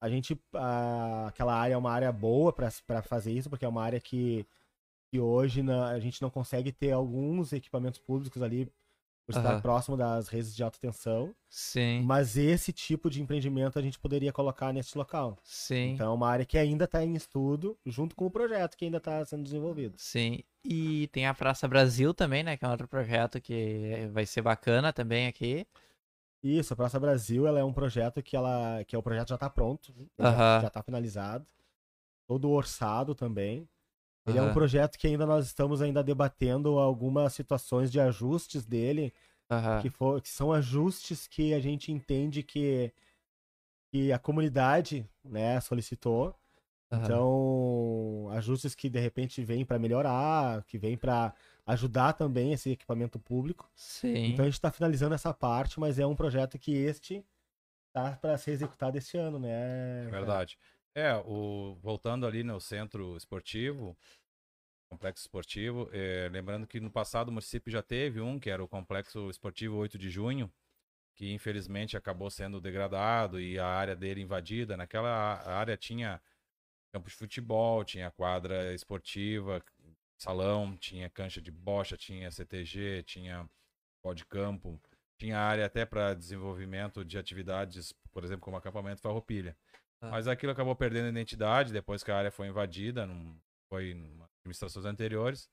[0.00, 3.82] A gente, a- aquela área é uma área boa para fazer isso, porque é uma
[3.82, 4.44] área que,
[5.10, 8.68] que hoje na- a gente não consegue ter alguns equipamentos públicos ali
[9.24, 9.60] por estar Aham.
[9.60, 11.34] próximo das redes de alta tensão.
[11.48, 12.02] Sim.
[12.02, 15.38] Mas esse tipo de empreendimento a gente poderia colocar nesse local.
[15.44, 15.92] Sim.
[15.94, 18.98] Então é uma área que ainda está em estudo, junto com o projeto que ainda
[18.98, 19.94] está sendo desenvolvido.
[19.98, 20.40] Sim.
[20.64, 22.56] E tem a Praça Brasil também, né?
[22.56, 25.66] Que é um outro projeto que vai ser bacana também aqui.
[26.42, 29.36] Isso, a Praça Brasil, ela é um projeto que ela, que é o projeto já
[29.36, 30.60] está pronto, já- Aham.
[30.62, 31.46] já está finalizado,
[32.26, 33.68] todo orçado também.
[34.26, 39.12] Ele é um projeto que ainda nós estamos ainda debatendo algumas situações de ajustes dele,
[39.50, 39.82] Aham.
[39.82, 42.92] que, for, que são ajustes que a gente entende que,
[43.90, 46.34] que a comunidade né, solicitou.
[46.90, 47.02] Aham.
[47.04, 51.34] Então, ajustes que de repente vêm para melhorar, que vêm para
[51.66, 53.68] ajudar também esse equipamento público.
[53.74, 54.26] Sim.
[54.26, 57.24] Então a gente está finalizando essa parte, mas é um projeto que este
[57.92, 60.06] tá para ser executado este ano, né?
[60.06, 60.58] É verdade.
[60.94, 63.96] É, o, voltando ali no centro esportivo,
[64.90, 68.68] complexo esportivo, é, lembrando que no passado o município já teve um, que era o
[68.68, 70.52] complexo esportivo 8 de junho,
[71.14, 74.76] que infelizmente acabou sendo degradado e a área dele invadida.
[74.76, 76.20] Naquela área tinha
[76.92, 79.62] campo de futebol, tinha quadra esportiva,
[80.18, 83.48] salão, tinha cancha de bocha, tinha CTG, tinha
[84.02, 84.80] pó de campo,
[85.18, 89.56] tinha área até para desenvolvimento de atividades, por exemplo, como acampamento farroupilha.
[90.02, 90.10] Ah.
[90.10, 93.40] Mas aquilo acabou perdendo identidade depois que a área foi invadida, não
[93.70, 95.48] foi em administrações anteriores.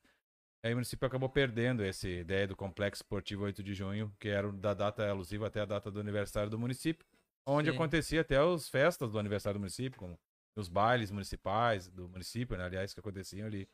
[0.64, 4.52] Aí o município acabou perdendo essa ideia do complexo esportivo 8 de junho, que era
[4.52, 7.06] da data alusiva até a data do aniversário do município,
[7.46, 7.76] onde Sim.
[7.76, 10.20] acontecia até as festas do aniversário do município, como
[10.58, 13.70] os bailes municipais do município, né, aliás, que aconteciam ali.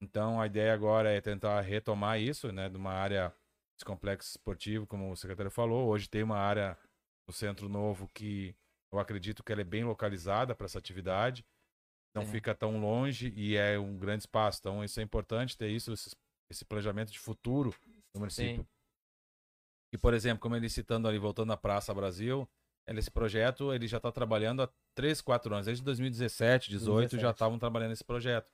[0.00, 3.34] Então a ideia agora é tentar retomar isso, né, de uma área
[3.74, 5.88] desse complexo esportivo, como o secretário falou.
[5.88, 6.78] Hoje tem uma área
[7.26, 8.54] no Centro Novo que
[8.94, 11.44] eu acredito que ela é bem localizada para essa atividade.
[12.14, 12.26] Não É.
[12.26, 14.58] fica tão longe e é um grande espaço.
[14.60, 16.10] Então isso é importante ter isso, esse,
[16.50, 17.74] esse planejamento de futuro
[18.14, 18.62] do município.
[18.62, 18.66] Sim.
[19.92, 22.48] E, por exemplo, como ele citando ali, voltando à Praça Brasil,
[22.86, 25.66] ele- esse projeto ele já está trabalhando há 3, 4 anos.
[25.66, 27.34] Desde 2017, 2018 já 17.
[27.34, 28.50] estavam trabalhando nesse projeto.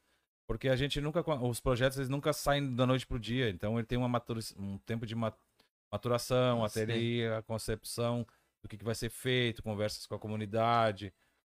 [0.47, 1.20] Porque a gente nunca.
[1.45, 3.49] Os projetos eles nunca saem da noite pro dia.
[3.51, 5.32] Então ele tem uma maturi- um tempo de ma-
[5.93, 8.26] maturação, até ele a concepção
[8.62, 11.12] do que, que vai ser feito, conversas com a comunidade,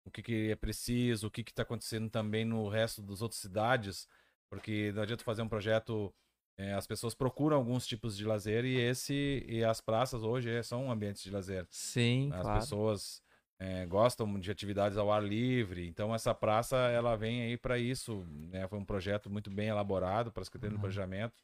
[0.05, 4.09] o que, que é preciso, o que está acontecendo também no resto das outras cidades.
[4.49, 6.13] Porque não adianta fazer um projeto
[6.61, 10.63] é, as pessoas procuram alguns tipos de lazer e esse e as praças hoje é,
[10.63, 11.67] são ambientes de lazer.
[11.71, 12.61] Sim, As claro.
[12.61, 13.23] pessoas
[13.59, 18.27] é, gostam de atividades ao ar livre, então essa praça ela vem aí para isso.
[18.29, 18.69] Né?
[18.69, 20.79] Foi um projeto muito bem elaborado para a Secretaria Uhum.
[20.79, 21.43] do Planejamento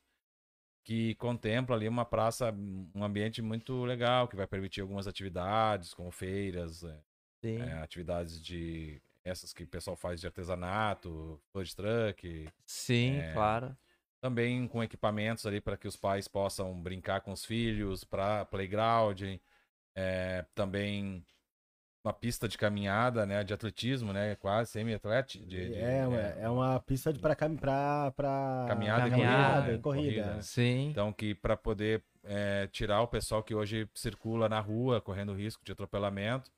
[0.86, 2.54] que contempla ali uma praça,
[2.94, 7.00] um ambiente muito legal que vai permitir algumas atividades como feiras, é,
[7.42, 13.76] é, atividades de essas que o pessoal faz de artesanato, food truck, Sim, é, claro.
[14.20, 19.20] também com equipamentos ali para que os pais possam brincar com os filhos, para playground,
[19.92, 21.26] é, também
[22.06, 24.70] uma pista de caminhada, né, de atletismo, né, quase
[25.40, 27.34] de- é, uma, é uma pista de para
[28.12, 30.34] para caminhada, Caminhada, e e corrida, corrida.
[30.36, 30.42] né?
[30.42, 30.90] Sim.
[30.90, 35.64] Então que para poder é, tirar o pessoal que hoje circula na rua correndo risco
[35.64, 36.50] de atropelamento,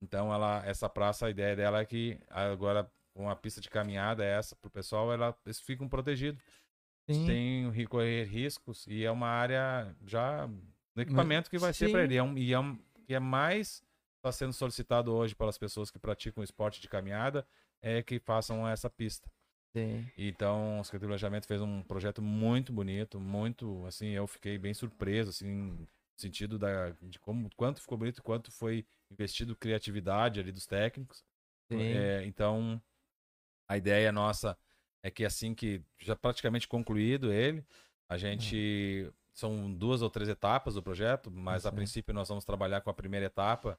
[0.00, 4.24] então ela essa praça a ideia dela é que agora com a pista de caminhada
[4.24, 6.40] essa para o pessoal ela eles ficam protegidos
[7.10, 7.26] Sim.
[7.26, 10.46] tem ri- correr riscos e é uma área já
[10.94, 11.92] do equipamento que vai ser sim.
[11.92, 12.16] para ele.
[12.16, 12.78] É um, e é, um,
[13.08, 13.82] e é mais
[14.24, 17.46] está sendo solicitado hoje pelas pessoas que praticam esporte de caminhada
[17.82, 19.30] é que façam essa pista.
[19.76, 20.06] Sim.
[20.16, 24.72] Então, o Secretaria do Planejamento fez um projeto muito bonito, muito, assim, eu fiquei bem
[24.72, 30.52] surpreso, assim, no sentido da, de como, quanto ficou bonito, quanto foi investido criatividade ali
[30.52, 31.22] dos técnicos.
[31.70, 32.80] É, então,
[33.68, 34.56] a ideia nossa
[35.02, 37.64] é que assim que já praticamente concluído ele,
[38.08, 41.76] a gente são duas ou três etapas do projeto, mas a Sim.
[41.76, 43.78] princípio nós vamos trabalhar com a primeira etapa,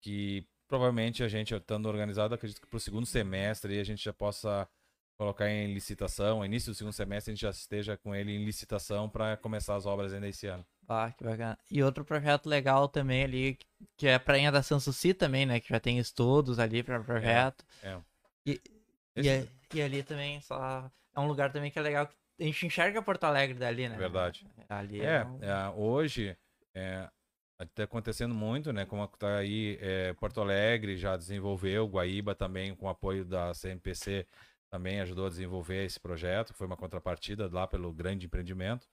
[0.00, 4.12] que provavelmente a gente estando organizado, acredito que para o segundo semestre a gente já
[4.12, 4.68] possa
[5.16, 9.08] colocar em licitação, início do segundo semestre a gente já esteja com ele em licitação
[9.08, 10.64] para começar as obras ainda esse ano.
[10.86, 11.58] Ah, que bacana.
[11.70, 13.58] E outro projeto legal também ali,
[13.96, 15.58] que é a Prainha da Sanssouci também, né?
[15.60, 17.64] Que já tem estudos ali para projeto.
[17.82, 17.98] É.
[18.46, 18.52] E,
[19.16, 22.08] e, Esse- a- e ali também, só, é um lugar também que é legal,
[22.40, 23.96] a gente enxerga Porto Alegre dali, né?
[23.96, 24.46] Verdade.
[24.68, 26.36] Ali É, um- é, hoje
[26.74, 27.08] é,
[27.60, 28.84] está acontecendo muito, né?
[28.86, 34.26] Como está aí, é, Porto Alegre já desenvolveu, Guaíba também, com apoio da CMPC,
[34.70, 36.54] também ajudou a desenvolver esse projeto.
[36.54, 38.86] Foi uma contrapartida lá pelo grande empreendimento.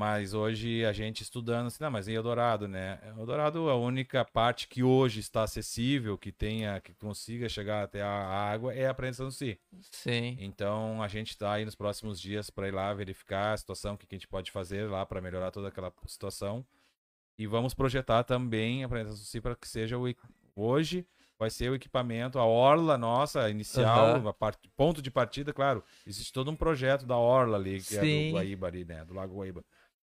[0.00, 3.00] Mas hoje a gente estudando assim, não, mas em Eldorado, né?
[3.18, 8.08] Eldorado, a única parte que hoje está acessível, que tenha, que consiga chegar até a
[8.08, 9.58] água, é a Praia do Si.
[9.90, 10.36] Sim.
[10.40, 13.98] Então a gente está aí nos próximos dias para ir lá verificar a situação, o
[13.98, 16.64] que, que a gente pode fazer lá para melhorar toda aquela situação.
[17.40, 20.04] E vamos projetar também a apresentação do CI para que seja o
[20.54, 21.06] hoje
[21.38, 24.28] vai ser o equipamento, a orla nossa inicial, Aham.
[24.28, 25.82] a parte, ponto de partida, claro.
[26.06, 28.28] Existe todo um projeto da orla ali, que é Sim.
[28.28, 29.64] do Guaíba ali, né, do Lago Guaíba.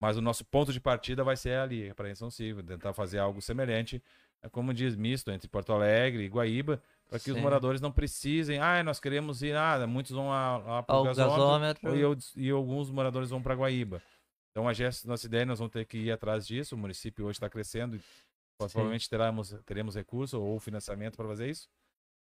[0.02, 3.20] Mas o nosso ponto de partida vai ser ali, a Praia São Silvio, tentar fazer
[3.20, 4.04] algo semelhante,
[4.42, 7.42] é como diz, misto entre Porto Alegre e Guaíba, para que os Sim.
[7.42, 11.96] moradores não precisem, ah, nós queremos ir, ah, muitos vão lá, para o gasômetro, gasômetro.
[11.96, 14.02] e, eu- e alguns moradores vão para Guaíba.
[14.54, 16.76] Então, a gest- nossa ideia, nós vamos ter que ir atrás disso.
[16.76, 18.00] O município hoje está crescendo
[18.56, 21.68] provavelmente teremos, teremos recurso ou financiamento para fazer isso.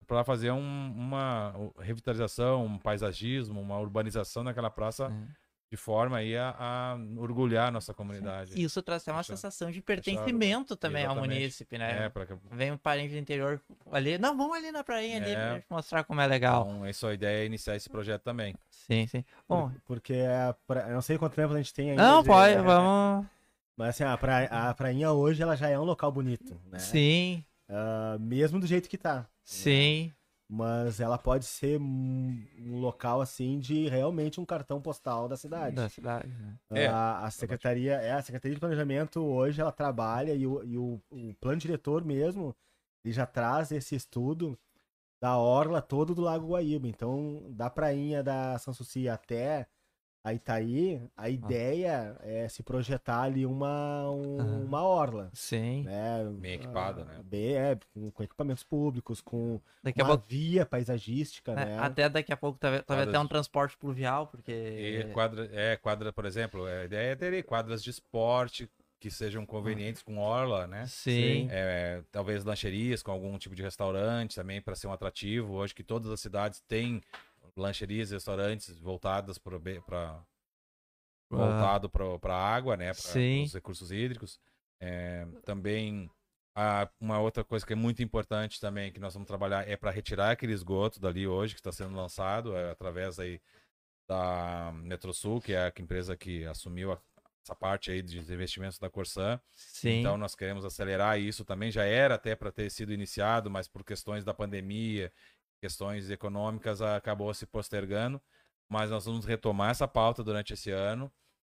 [0.07, 5.44] Para fazer um- uma revitalização, um paisagismo, uma urbanização naquela praça, É.
[5.75, 8.53] de forma aí a, a orgulhar a nossa comunidade.
[8.63, 11.39] Isso traz até uma sensação de pertencimento também ao Exatamente.
[11.41, 12.05] munícipe, né?
[12.05, 13.61] É, para que Vem um parente do interior
[13.91, 14.17] ali.
[14.17, 15.35] Não, vamos ali na prainha ali É.
[15.35, 16.65] pra gente mostrar como é legal.
[16.71, 18.55] então, essa é a ideia é iniciar esse projeto também.
[18.71, 19.25] Sim, sim.
[19.49, 22.03] Bom, Por- Porque a pra- eu não sei quanto tempo a gente tem ainda.
[22.03, 23.27] não, de- pode, é, vamos.
[23.77, 26.79] Mas assim, a, pra, a prainha hoje ela já é um local bonito, né?
[26.79, 29.27] Sim, Ah, mesmo do jeito que tá.
[29.43, 30.13] sim.
[30.57, 32.47] Mas ela pode ser um,
[32.79, 35.75] local assim de realmente um cartão postal da cidade.
[35.75, 36.29] Da cidade.
[36.29, 36.57] né?
[36.71, 40.79] É, a, a secretaria, é, a secretaria de planejamento hoje ela trabalha e o, e
[40.79, 42.55] o, o plano diretor mesmo
[43.05, 44.57] ele já traz esse estudo
[45.21, 46.87] da orla todo do Lago Guaíba.
[46.87, 49.67] Então, da prainha da Sanssouci até
[50.25, 55.29] a Itaí, a ideia é se projetar ali uma, um- uma orla.
[55.35, 55.83] Sim.
[55.85, 56.25] Né?
[56.41, 57.21] Bem equipada, Ah, né?
[57.23, 60.25] Bem, é, com, com equipamentos públicos, com Daqui a uma pouco.
[60.27, 61.79] via paisagística, né, né?
[61.79, 65.11] Até daqui a pouco talvez, talvez até um transporte pluvial, E porque.
[65.13, 68.67] quadra, é, quadra, por exemplo, a ideia é ter quadras de esporte
[68.99, 70.87] que sejam convenientes com orla, né?
[70.87, 71.47] Sim.
[71.51, 75.53] É, talvez lancherias com algum tipo de restaurante também para ser um atrativo.
[75.53, 77.03] Hoje que todas as cidades têm
[77.57, 79.59] lancherias restaurantes voltadas para
[81.31, 82.93] voltado para a água, né?
[82.93, 83.01] Para
[83.45, 84.39] os recursos hídricos.
[84.81, 86.11] É, também
[86.55, 89.91] a- uma outra coisa que é muito importante também que nós vamos trabalhar é para
[89.91, 93.41] retirar aquele esgoto dali hoje que está sendo lançado é, através aí
[94.09, 97.01] da Metrosul, que é a empresa que assumiu a-
[97.45, 99.41] essa parte aí de investimentos da Corsan.
[99.55, 100.01] Sim.
[100.01, 101.71] Então nós queremos acelerar isso também.
[101.71, 105.13] Já era até para ter sido iniciado, mas por questões da pandemia,
[105.65, 108.21] questões econômicas, acabou se postergando.
[108.69, 111.11] Mas nós vamos retomar essa pauta durante esse ano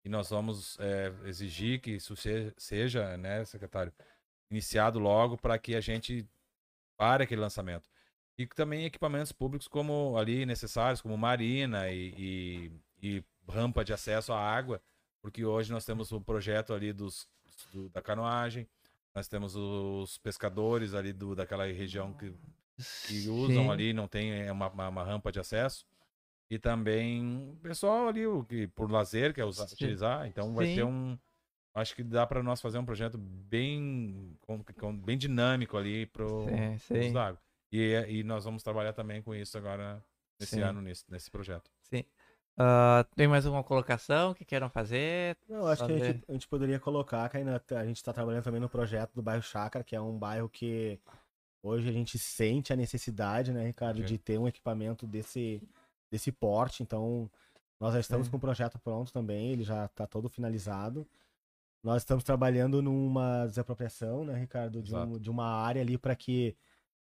[0.05, 3.93] e nós vamos é, exigir que isso se- seja, né, secretário,
[4.51, 6.27] iniciado logo para que a gente
[6.97, 7.89] pare aquele lançamento.
[8.39, 14.33] E também equipamentos públicos como ali necessários, como marina e, e- e rampa de acesso
[14.33, 14.81] à água,
[15.21, 17.29] porque hoje nós temos o projeto ali dos,
[17.73, 18.67] do- da canoagem,
[19.15, 22.33] nós temos os pescadores ali do, daquela região que,
[23.07, 23.71] que usam Sim.
[23.71, 25.87] ali, não tem é, uma, uma, uma rampa de acesso.
[26.51, 29.75] E também o pessoal ali, o que por lazer, quer usar, Sim.
[29.75, 30.27] utilizar.
[30.27, 30.75] Então vai Sim.
[30.77, 31.19] ter um.
[31.75, 36.25] Acho que dá para nós fazer um projeto bem, com- com- bem dinâmico ali para
[36.25, 37.41] os lagos.
[37.71, 40.03] E, e nós vamos trabalhar também com isso agora
[40.41, 40.63] nesse Sim.
[40.63, 41.71] ano, nesse, nesse projeto.
[41.83, 42.05] sim.
[42.61, 45.37] Ah, tem mais alguma colocação que queiram fazer?
[45.49, 48.43] Não, acho que a gente, a gente poderia colocar, que ainda a gente está trabalhando
[48.43, 50.99] também no projeto do bairro Chácara, que é um bairro que
[51.63, 54.07] hoje a gente sente a necessidade, né, Ricardo, Sim.
[54.07, 55.63] de ter um equipamento desse,
[56.11, 56.83] desse porte.
[56.83, 57.31] Então,
[57.81, 58.31] nós já estamos Sim.
[58.33, 61.07] com o projeto pronto também, ele já está todo finalizado.
[61.83, 66.57] nós estamos trabalhando numa desapropriação, né, Ricardo, de, um, de uma área ali para que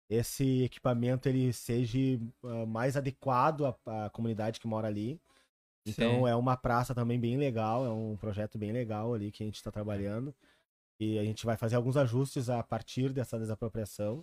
[0.08, 1.98] esse equipamento ele seja
[2.44, 5.20] ah, mais adequado à, à comunidade que mora ali.
[5.86, 6.28] Então Sim.
[6.28, 9.56] é uma praça também bem legal, é um projeto bem legal ali que a gente
[9.56, 10.34] está trabalhando.
[11.00, 14.22] E a gente vai fazer alguns ajustes a partir dessa desapropriação.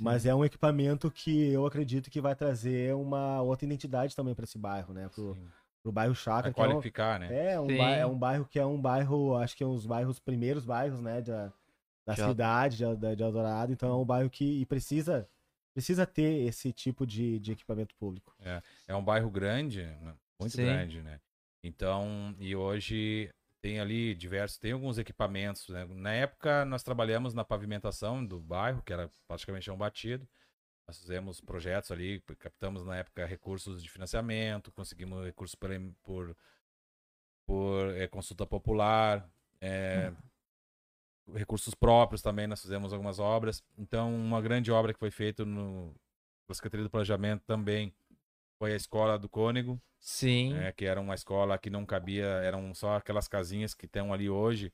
[0.00, 4.44] Mas é um equipamento que eu acredito que vai trazer uma outra identidade também para
[4.44, 5.08] esse bairro, né?
[5.08, 5.48] Pro, Sim.
[5.82, 6.52] pro bairro Pra Chácara.
[6.54, 7.52] que é um- qualificar, né?
[7.52, 9.86] é, um bairro, é um bairro que é um bairro, acho que é um dos
[9.86, 11.52] bairros, primeiros bairros, né, da,
[12.04, 13.72] da cidade, de, de, de Eldorado.
[13.72, 15.28] Então é um bairro que e precisa,
[15.72, 18.34] precisa ter esse tipo de, de equipamento público.
[18.88, 20.14] É um bairro grande, né?
[20.40, 20.62] muito Sim.
[20.62, 21.20] grande, né?
[21.64, 23.30] Então, e hoje
[23.62, 25.86] tem ali diversos, tem alguns equipamentos, né?
[25.86, 30.28] Na época nós trabalhamos na pavimentação do bairro, que era praticamente chão batido.
[30.86, 35.70] Nós fizemos projetos ali, captamos na época recursos de financiamento, conseguimos recursos por,
[36.02, 36.36] por,
[37.46, 40.12] por eh, consulta popular, eh,
[41.32, 43.64] recursos próprios também, nós fizemos algumas obras.
[43.78, 45.94] Então, uma grande obra que foi feita no
[46.46, 47.94] pela Secretaria do Planejamento também
[48.62, 50.54] foi a escola do Cônego, Sim.
[50.54, 54.30] né, que era uma escola que não cabia, eram só aquelas casinhas que estão ali
[54.30, 54.72] hoje.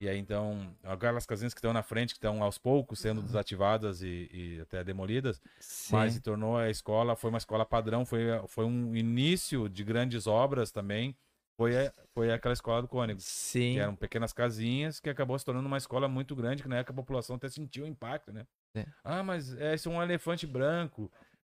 [0.00, 4.00] E aí então, aquelas casinhas que estão na frente, que estão aos poucos sendo desativadas
[4.00, 5.94] e, e até demolidas, Sim.
[5.94, 10.26] mas se tornou a escola, foi uma escola padrão, foi, foi um início de grandes
[10.26, 11.14] obras também,
[11.54, 11.72] foi,
[12.14, 13.20] foi aquela escola do Cônego.
[13.20, 13.74] Sim.
[13.74, 16.92] Que eram pequenas casinhas que acabou se tornando uma escola muito grande, que na época
[16.92, 18.46] a população até sentiu o impacto, né?
[18.74, 18.86] É.
[19.04, 21.12] Ah, mas é, esse é um elefante branco.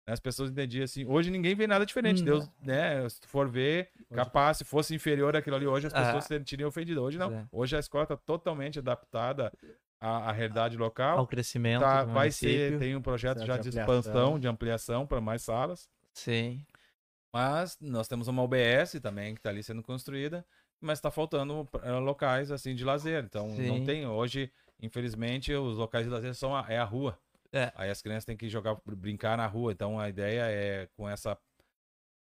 [0.08, 1.06] As pessoas entendiam assim.
[1.06, 2.22] Hoje ninguém vê nada diferente.
[2.22, 2.26] Hum.
[2.26, 3.08] Deus, né?
[3.08, 6.04] Se tu for ver, capaz, se fosse inferior àquilo ali hoje, as Ah.
[6.06, 7.02] pessoas se sentiriam ofendidas.
[7.04, 7.32] Hoje não.
[7.34, 7.46] É.
[7.52, 9.54] Hoje a escola está totalmente adaptada
[10.00, 11.28] à, à realidade Ao local.
[11.28, 12.80] crescimento Tá, vai ser, município.
[12.80, 15.88] tem um projeto Certo, já de de expansão, de ampliação para mais salas.
[16.14, 16.66] Sim.
[17.34, 20.46] Mas nós temos uma UBS também que está ali sendo construída,
[20.82, 23.24] mas está faltando eh, locais assim de lazer.
[23.24, 23.84] Então não Sim.
[23.86, 27.18] tem hoje, infelizmente, os locais de lazer são a, é a rua.
[27.54, 27.72] É.
[27.76, 29.72] Aí as crianças têm que jogar, brincar na rua.
[29.72, 31.38] Então a ideia é com essa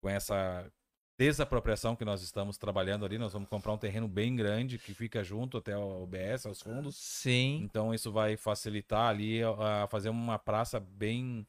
[0.01, 0.71] com essa
[1.19, 5.25] desapropriação que nós estamos trabalhando ali, nós vamos comprar um terreno bem grande que fica
[5.25, 6.97] junto até o UBS, aos fundos.
[6.97, 7.61] Sim.
[7.65, 11.45] Então isso vai facilitar ali a fazer uma praça bem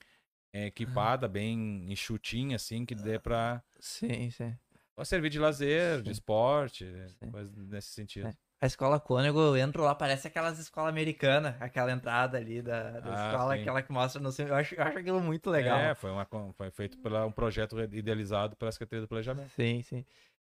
[0.51, 4.57] eh, equipada, bem enxutinha, assim, que dê para Sim, sim.
[5.05, 6.11] servir de lazer, de Sim.
[6.13, 6.85] esporte,
[7.19, 7.31] Sim.
[7.31, 8.29] coisa nesse sentido.
[8.29, 8.48] É.
[8.61, 13.13] A escola Cônego, eu entro lá, parece aquelas escolas americanas, aquela entrada ali da, da
[13.13, 13.61] Ah, escola, sim.
[13.61, 14.29] aquela que mostra no.
[14.37, 15.79] Eu acho, eu acho aquilo muito legal.
[15.79, 19.49] É, foi, uma, foi feito pela, um projeto idealizado pela Secretaria do Planejamento.
[19.55, 20.05] Sim, sim.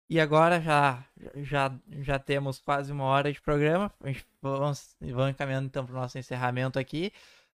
[0.10, 1.06] E agora já,
[1.38, 3.90] já, já temos quase uma hora de programa.
[4.04, 7.14] A gente vamos, vamos encaminhando então para o nosso encerramento aqui.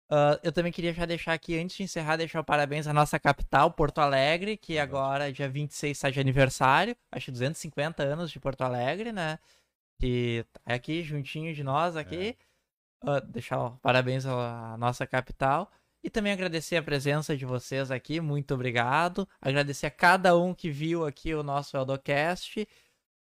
[0.09, 3.19] Ah, eu também queria já deixar aqui, antes de encerrar, deixar o parabéns à nossa
[3.19, 6.95] capital, Porto Alegre, que agora, dia 26, está de aniversário.
[7.11, 9.37] Acho que 250 anos de Porto Alegre, né?
[9.99, 12.37] Que é aqui, juntinho de nós aqui.
[13.03, 15.71] Ah, deixar o parabéns à nossa capital.
[16.03, 19.27] E também agradecer a presença de vocês aqui, muito obrigado.
[19.41, 22.67] Agradecer a cada um que viu aqui o nosso Eldocast.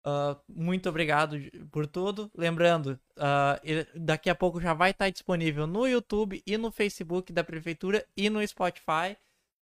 [0.04, 1.36] Ah, muito obrigado
[1.70, 2.30] por tudo.
[2.36, 2.98] Lembrando,
[3.62, 8.04] ele- daqui a pouco já vai estar disponível no YouTube e no Facebook da Prefeitura
[8.16, 9.16] e no Spotify.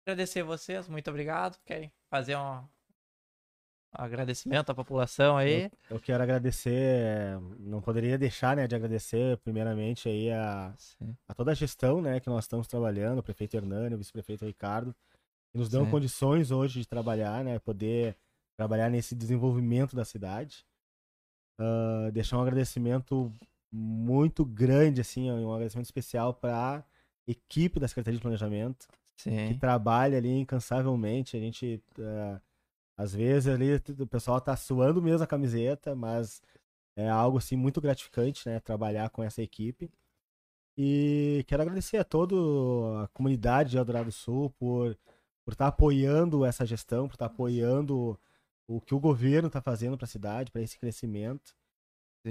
[0.05, 1.59] Agradecer vocês, muito obrigado.
[1.65, 2.78] Querem fazer um, um
[3.91, 5.69] agradecimento à população aí?
[5.89, 11.15] Eu quero agradecer, não poderia deixar, né, de agradecer primeiramente aí a, Sim.
[11.27, 14.95] a toda a gestão, né, que nós estamos trabalhando, o prefeito Hernani, o vice-prefeito Ricardo,
[15.51, 15.91] que nos dão Sim.
[15.91, 18.15] condições hoje de trabalhar, né, poder
[18.57, 20.65] trabalhar nesse desenvolvimento da cidade.
[21.59, 23.31] Ah, deixar um agradecimento
[23.71, 26.83] muito grande, assim, um agradecimento especial para a
[27.27, 29.57] equipe da Secretaria de Planejamento, que Sim.
[29.59, 31.35] trabalha ali incansavelmente.
[31.35, 32.39] A gente, ah,
[32.99, 36.41] às vezes, ali o pessoal tá suando mesmo a camiseta, mas
[36.97, 38.59] é algo assim muito gratificante, né?
[38.59, 39.89] Trabalhar com essa equipe.
[40.77, 42.35] E quero agradecer a toda
[43.03, 44.97] a comunidade de Eldorado Sul por
[45.45, 48.19] por estar apoiando essa gestão, por estar apoiando
[48.67, 51.55] o que o governo está fazendo para a cidade, para esse crescimento.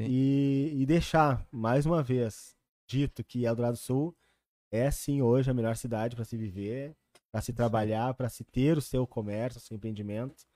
[0.09, 2.55] E, e deixar, mais uma vez,
[2.87, 4.15] dito que Eldorado Sul
[4.71, 6.95] é sim hoje a melhor cidade para se viver,
[7.33, 10.47] para se trabalhar, para se ter o seu comércio, o seu empreendimento.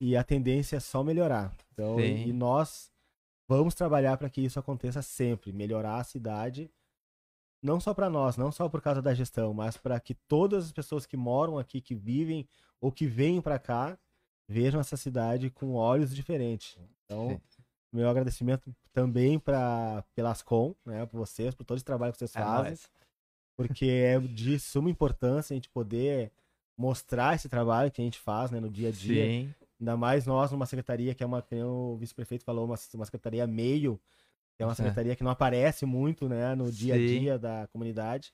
[0.00, 1.54] E a tendência é só melhorar.
[1.72, 2.28] Então, Sim.
[2.28, 2.90] e, nós
[3.48, 6.70] vamos trabalhar para que isso aconteça sempre, melhorar a cidade,
[7.62, 10.72] não só para nós, não só por causa da gestão, mas para que todas as
[10.72, 12.46] pessoas que moram aqui, que vivem
[12.80, 13.98] ou que vêm para cá,
[14.48, 16.78] vejam essa cidade com olhos diferentes.
[17.04, 17.62] Então, Sim.
[17.92, 22.40] meu agradecimento também para pelascom, né, por vocês, por todo esse trabalho que vocês É
[22.40, 22.90] fazem nóis.
[23.56, 26.30] porque é de suma importância a gente poder
[26.76, 29.24] mostrar esse trabalho que a gente faz né, no dia a dia.
[29.24, 29.54] Sim.
[29.80, 33.04] Ainda mais nós numa secretaria que é uma, que nem o vice-prefeito falou, uma, uma
[33.04, 34.00] secretaria meio,
[34.56, 34.74] que é uma É.
[34.74, 38.32] secretaria que não aparece muito, né, no dia a dia da comunidade.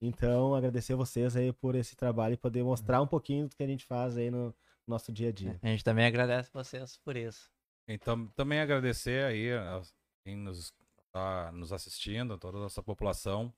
[0.00, 3.66] Então, agradecer vocês aí por esse trabalho e poder mostrar um pouquinho do que a
[3.66, 4.54] gente faz aí no
[4.86, 5.58] nosso dia a dia.
[5.62, 7.50] A gente também agradece vocês por isso.
[7.88, 9.80] Então, também agradecer aí a
[10.22, 10.72] quem nos
[11.06, 13.52] está nos assistindo, toda a nossa população,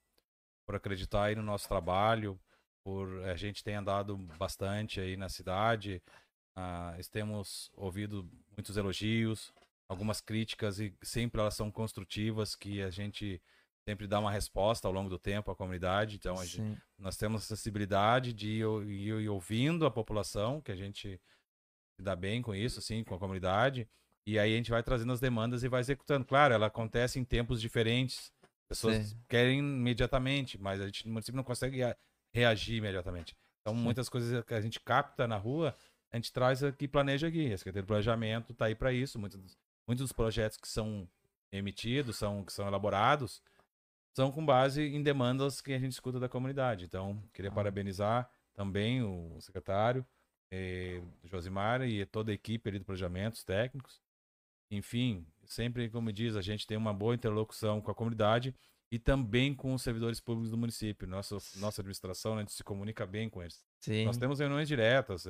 [0.64, 2.38] por acreditar aí no nosso trabalho,
[2.84, 6.02] por a gente tem andado bastante aí na cidade,
[6.57, 9.52] ah, temos ouvido muitos elogios,
[9.88, 13.40] algumas críticas e sempre elas são construtivas, que a gente
[13.88, 16.16] sempre dá uma resposta ao longo do tempo à comunidade.
[16.16, 20.72] Então, a gente, nós temos a sensibilidade de ir, ir- ir ouvindo a população, que
[20.72, 21.20] a gente
[21.96, 23.88] se dá bem com isso, assim, com a comunidade.
[24.26, 26.24] E aí a gente vai trazendo as demandas e vai executando.
[26.26, 28.32] Claro, ela acontece em tempos diferentes.
[28.68, 29.20] Pessoas Sim.
[29.28, 31.96] querem imediatamente, mas a gente no município não consegue rea-
[32.34, 33.36] reagir imediatamente.
[33.61, 33.82] Então, Sim.
[33.82, 35.76] muitas coisas que a gente capta na rua,
[36.16, 37.52] a gente traz aqui, planeja aqui.
[37.52, 39.18] A Secretaria de Planejamento está aí para isso.
[39.18, 41.08] Muitos, dos- muitos dos projetos que são
[41.52, 43.42] emitidos, são, que são elaborados,
[44.12, 46.84] são com base em demandas que a gente escuta da comunidade.
[46.84, 47.54] Então, queria Ah.
[47.54, 50.04] parabenizar também o secretário,
[50.50, 54.00] eh, Josimar e toda a equipe ali do planejamento, os técnicos.
[54.70, 58.54] Enfim, sempre, como diz, a gente tem uma boa interlocução com a comunidade
[58.90, 61.06] e também com os servidores públicos do município.
[61.06, 63.64] Nossa, nossa administração, né, a gente se comunica bem com eles.
[63.80, 64.04] Sim.
[64.04, 65.26] Nós temos reuniões diretas.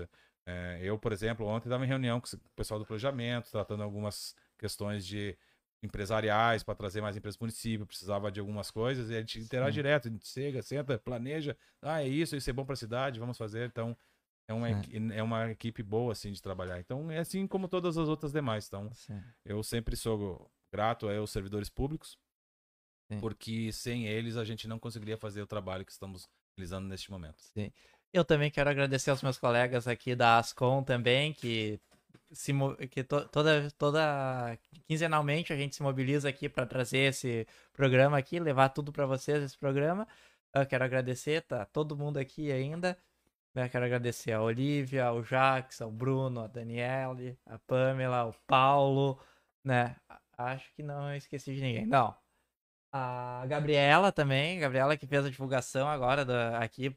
[0.47, 4.35] Eh, eu, por exemplo, ontem estava em reunião com o pessoal do planejamento, tratando algumas
[4.59, 5.37] questões de
[5.83, 9.39] empresariais para trazer mais empresas para o município, precisava de algumas coisas, e a gente
[9.39, 9.79] interage Sim.
[9.83, 13.21] direto, a gente chega, senta, planeja, ah, é isso, isso é bom para a cidade,
[13.21, 13.69] vamos fazer.
[13.69, 13.97] Então,
[14.49, 14.75] é uma, É.
[15.17, 16.81] é uma equipe boa, assim, de trabalhar.
[16.81, 18.67] Então, é assim como todas as outras demais.
[18.67, 19.21] Então, Sim.
[19.45, 22.19] eu sempre sou grato aos servidores públicos,
[23.11, 23.21] Sim.
[23.21, 27.43] porque sem eles a gente não conseguiria fazer o trabalho que estamos realizando neste momento.
[28.17, 31.79] Eu também quero agradecer aos meus colegas aqui da Ascom também, que,
[32.33, 32.51] se,
[32.91, 38.41] que to- toda, toda quinzenalmente a gente se mobiliza aqui para trazer esse programa aqui,
[38.41, 40.09] levar tudo para vocês esse programa.
[40.55, 42.97] Eu quero agradecer, tá todo mundo aqui ainda.
[43.55, 49.19] Eu quero agradecer a Olivia, ao Jax, ao Bruno, a Daniele, a Pamela, o Paulo,
[49.63, 49.97] né?
[50.39, 51.87] Acho que não esqueci de ninguém.
[51.87, 52.15] Não.
[52.99, 56.97] A Gabriela também, Gabriela que fez a divulgação agora da, aqui,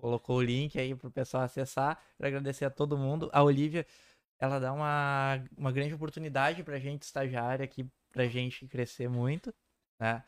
[0.00, 2.00] colocou o link aí pro pessoal acessar.
[2.16, 3.28] Quero agradecer a todo mundo.
[3.32, 3.84] A Olivia,
[4.38, 9.52] ela dá uma, uma grande oportunidade pra gente, estagiária, aqui, pra gente crescer muito,
[9.98, 10.22] né?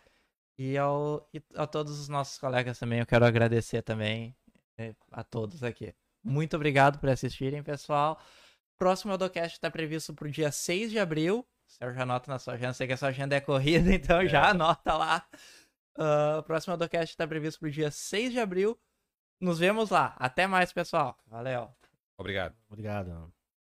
[0.59, 4.35] E, ao, e a todos os nossos colegas também, eu quero agradecer também
[4.77, 5.95] eh, a todos aqui.
[6.25, 8.21] Muito obrigado por assistirem, pessoal.
[8.77, 11.47] Próximo Eudocast está previsto pro dia 6 de abril.
[11.69, 12.73] Sérgio, anota na sua agenda.
[12.73, 15.29] Sei que a sua agenda é corrida, então já anota lá.
[15.97, 18.79] Ah, o próximo Eudocast está previsto pro dia 6 de abril.
[19.41, 20.17] Nos vemos lá.
[20.19, 21.17] Até mais, pessoal.
[21.27, 21.71] Valeu.
[22.17, 22.57] Obrigado.
[22.69, 23.33] Obrigado.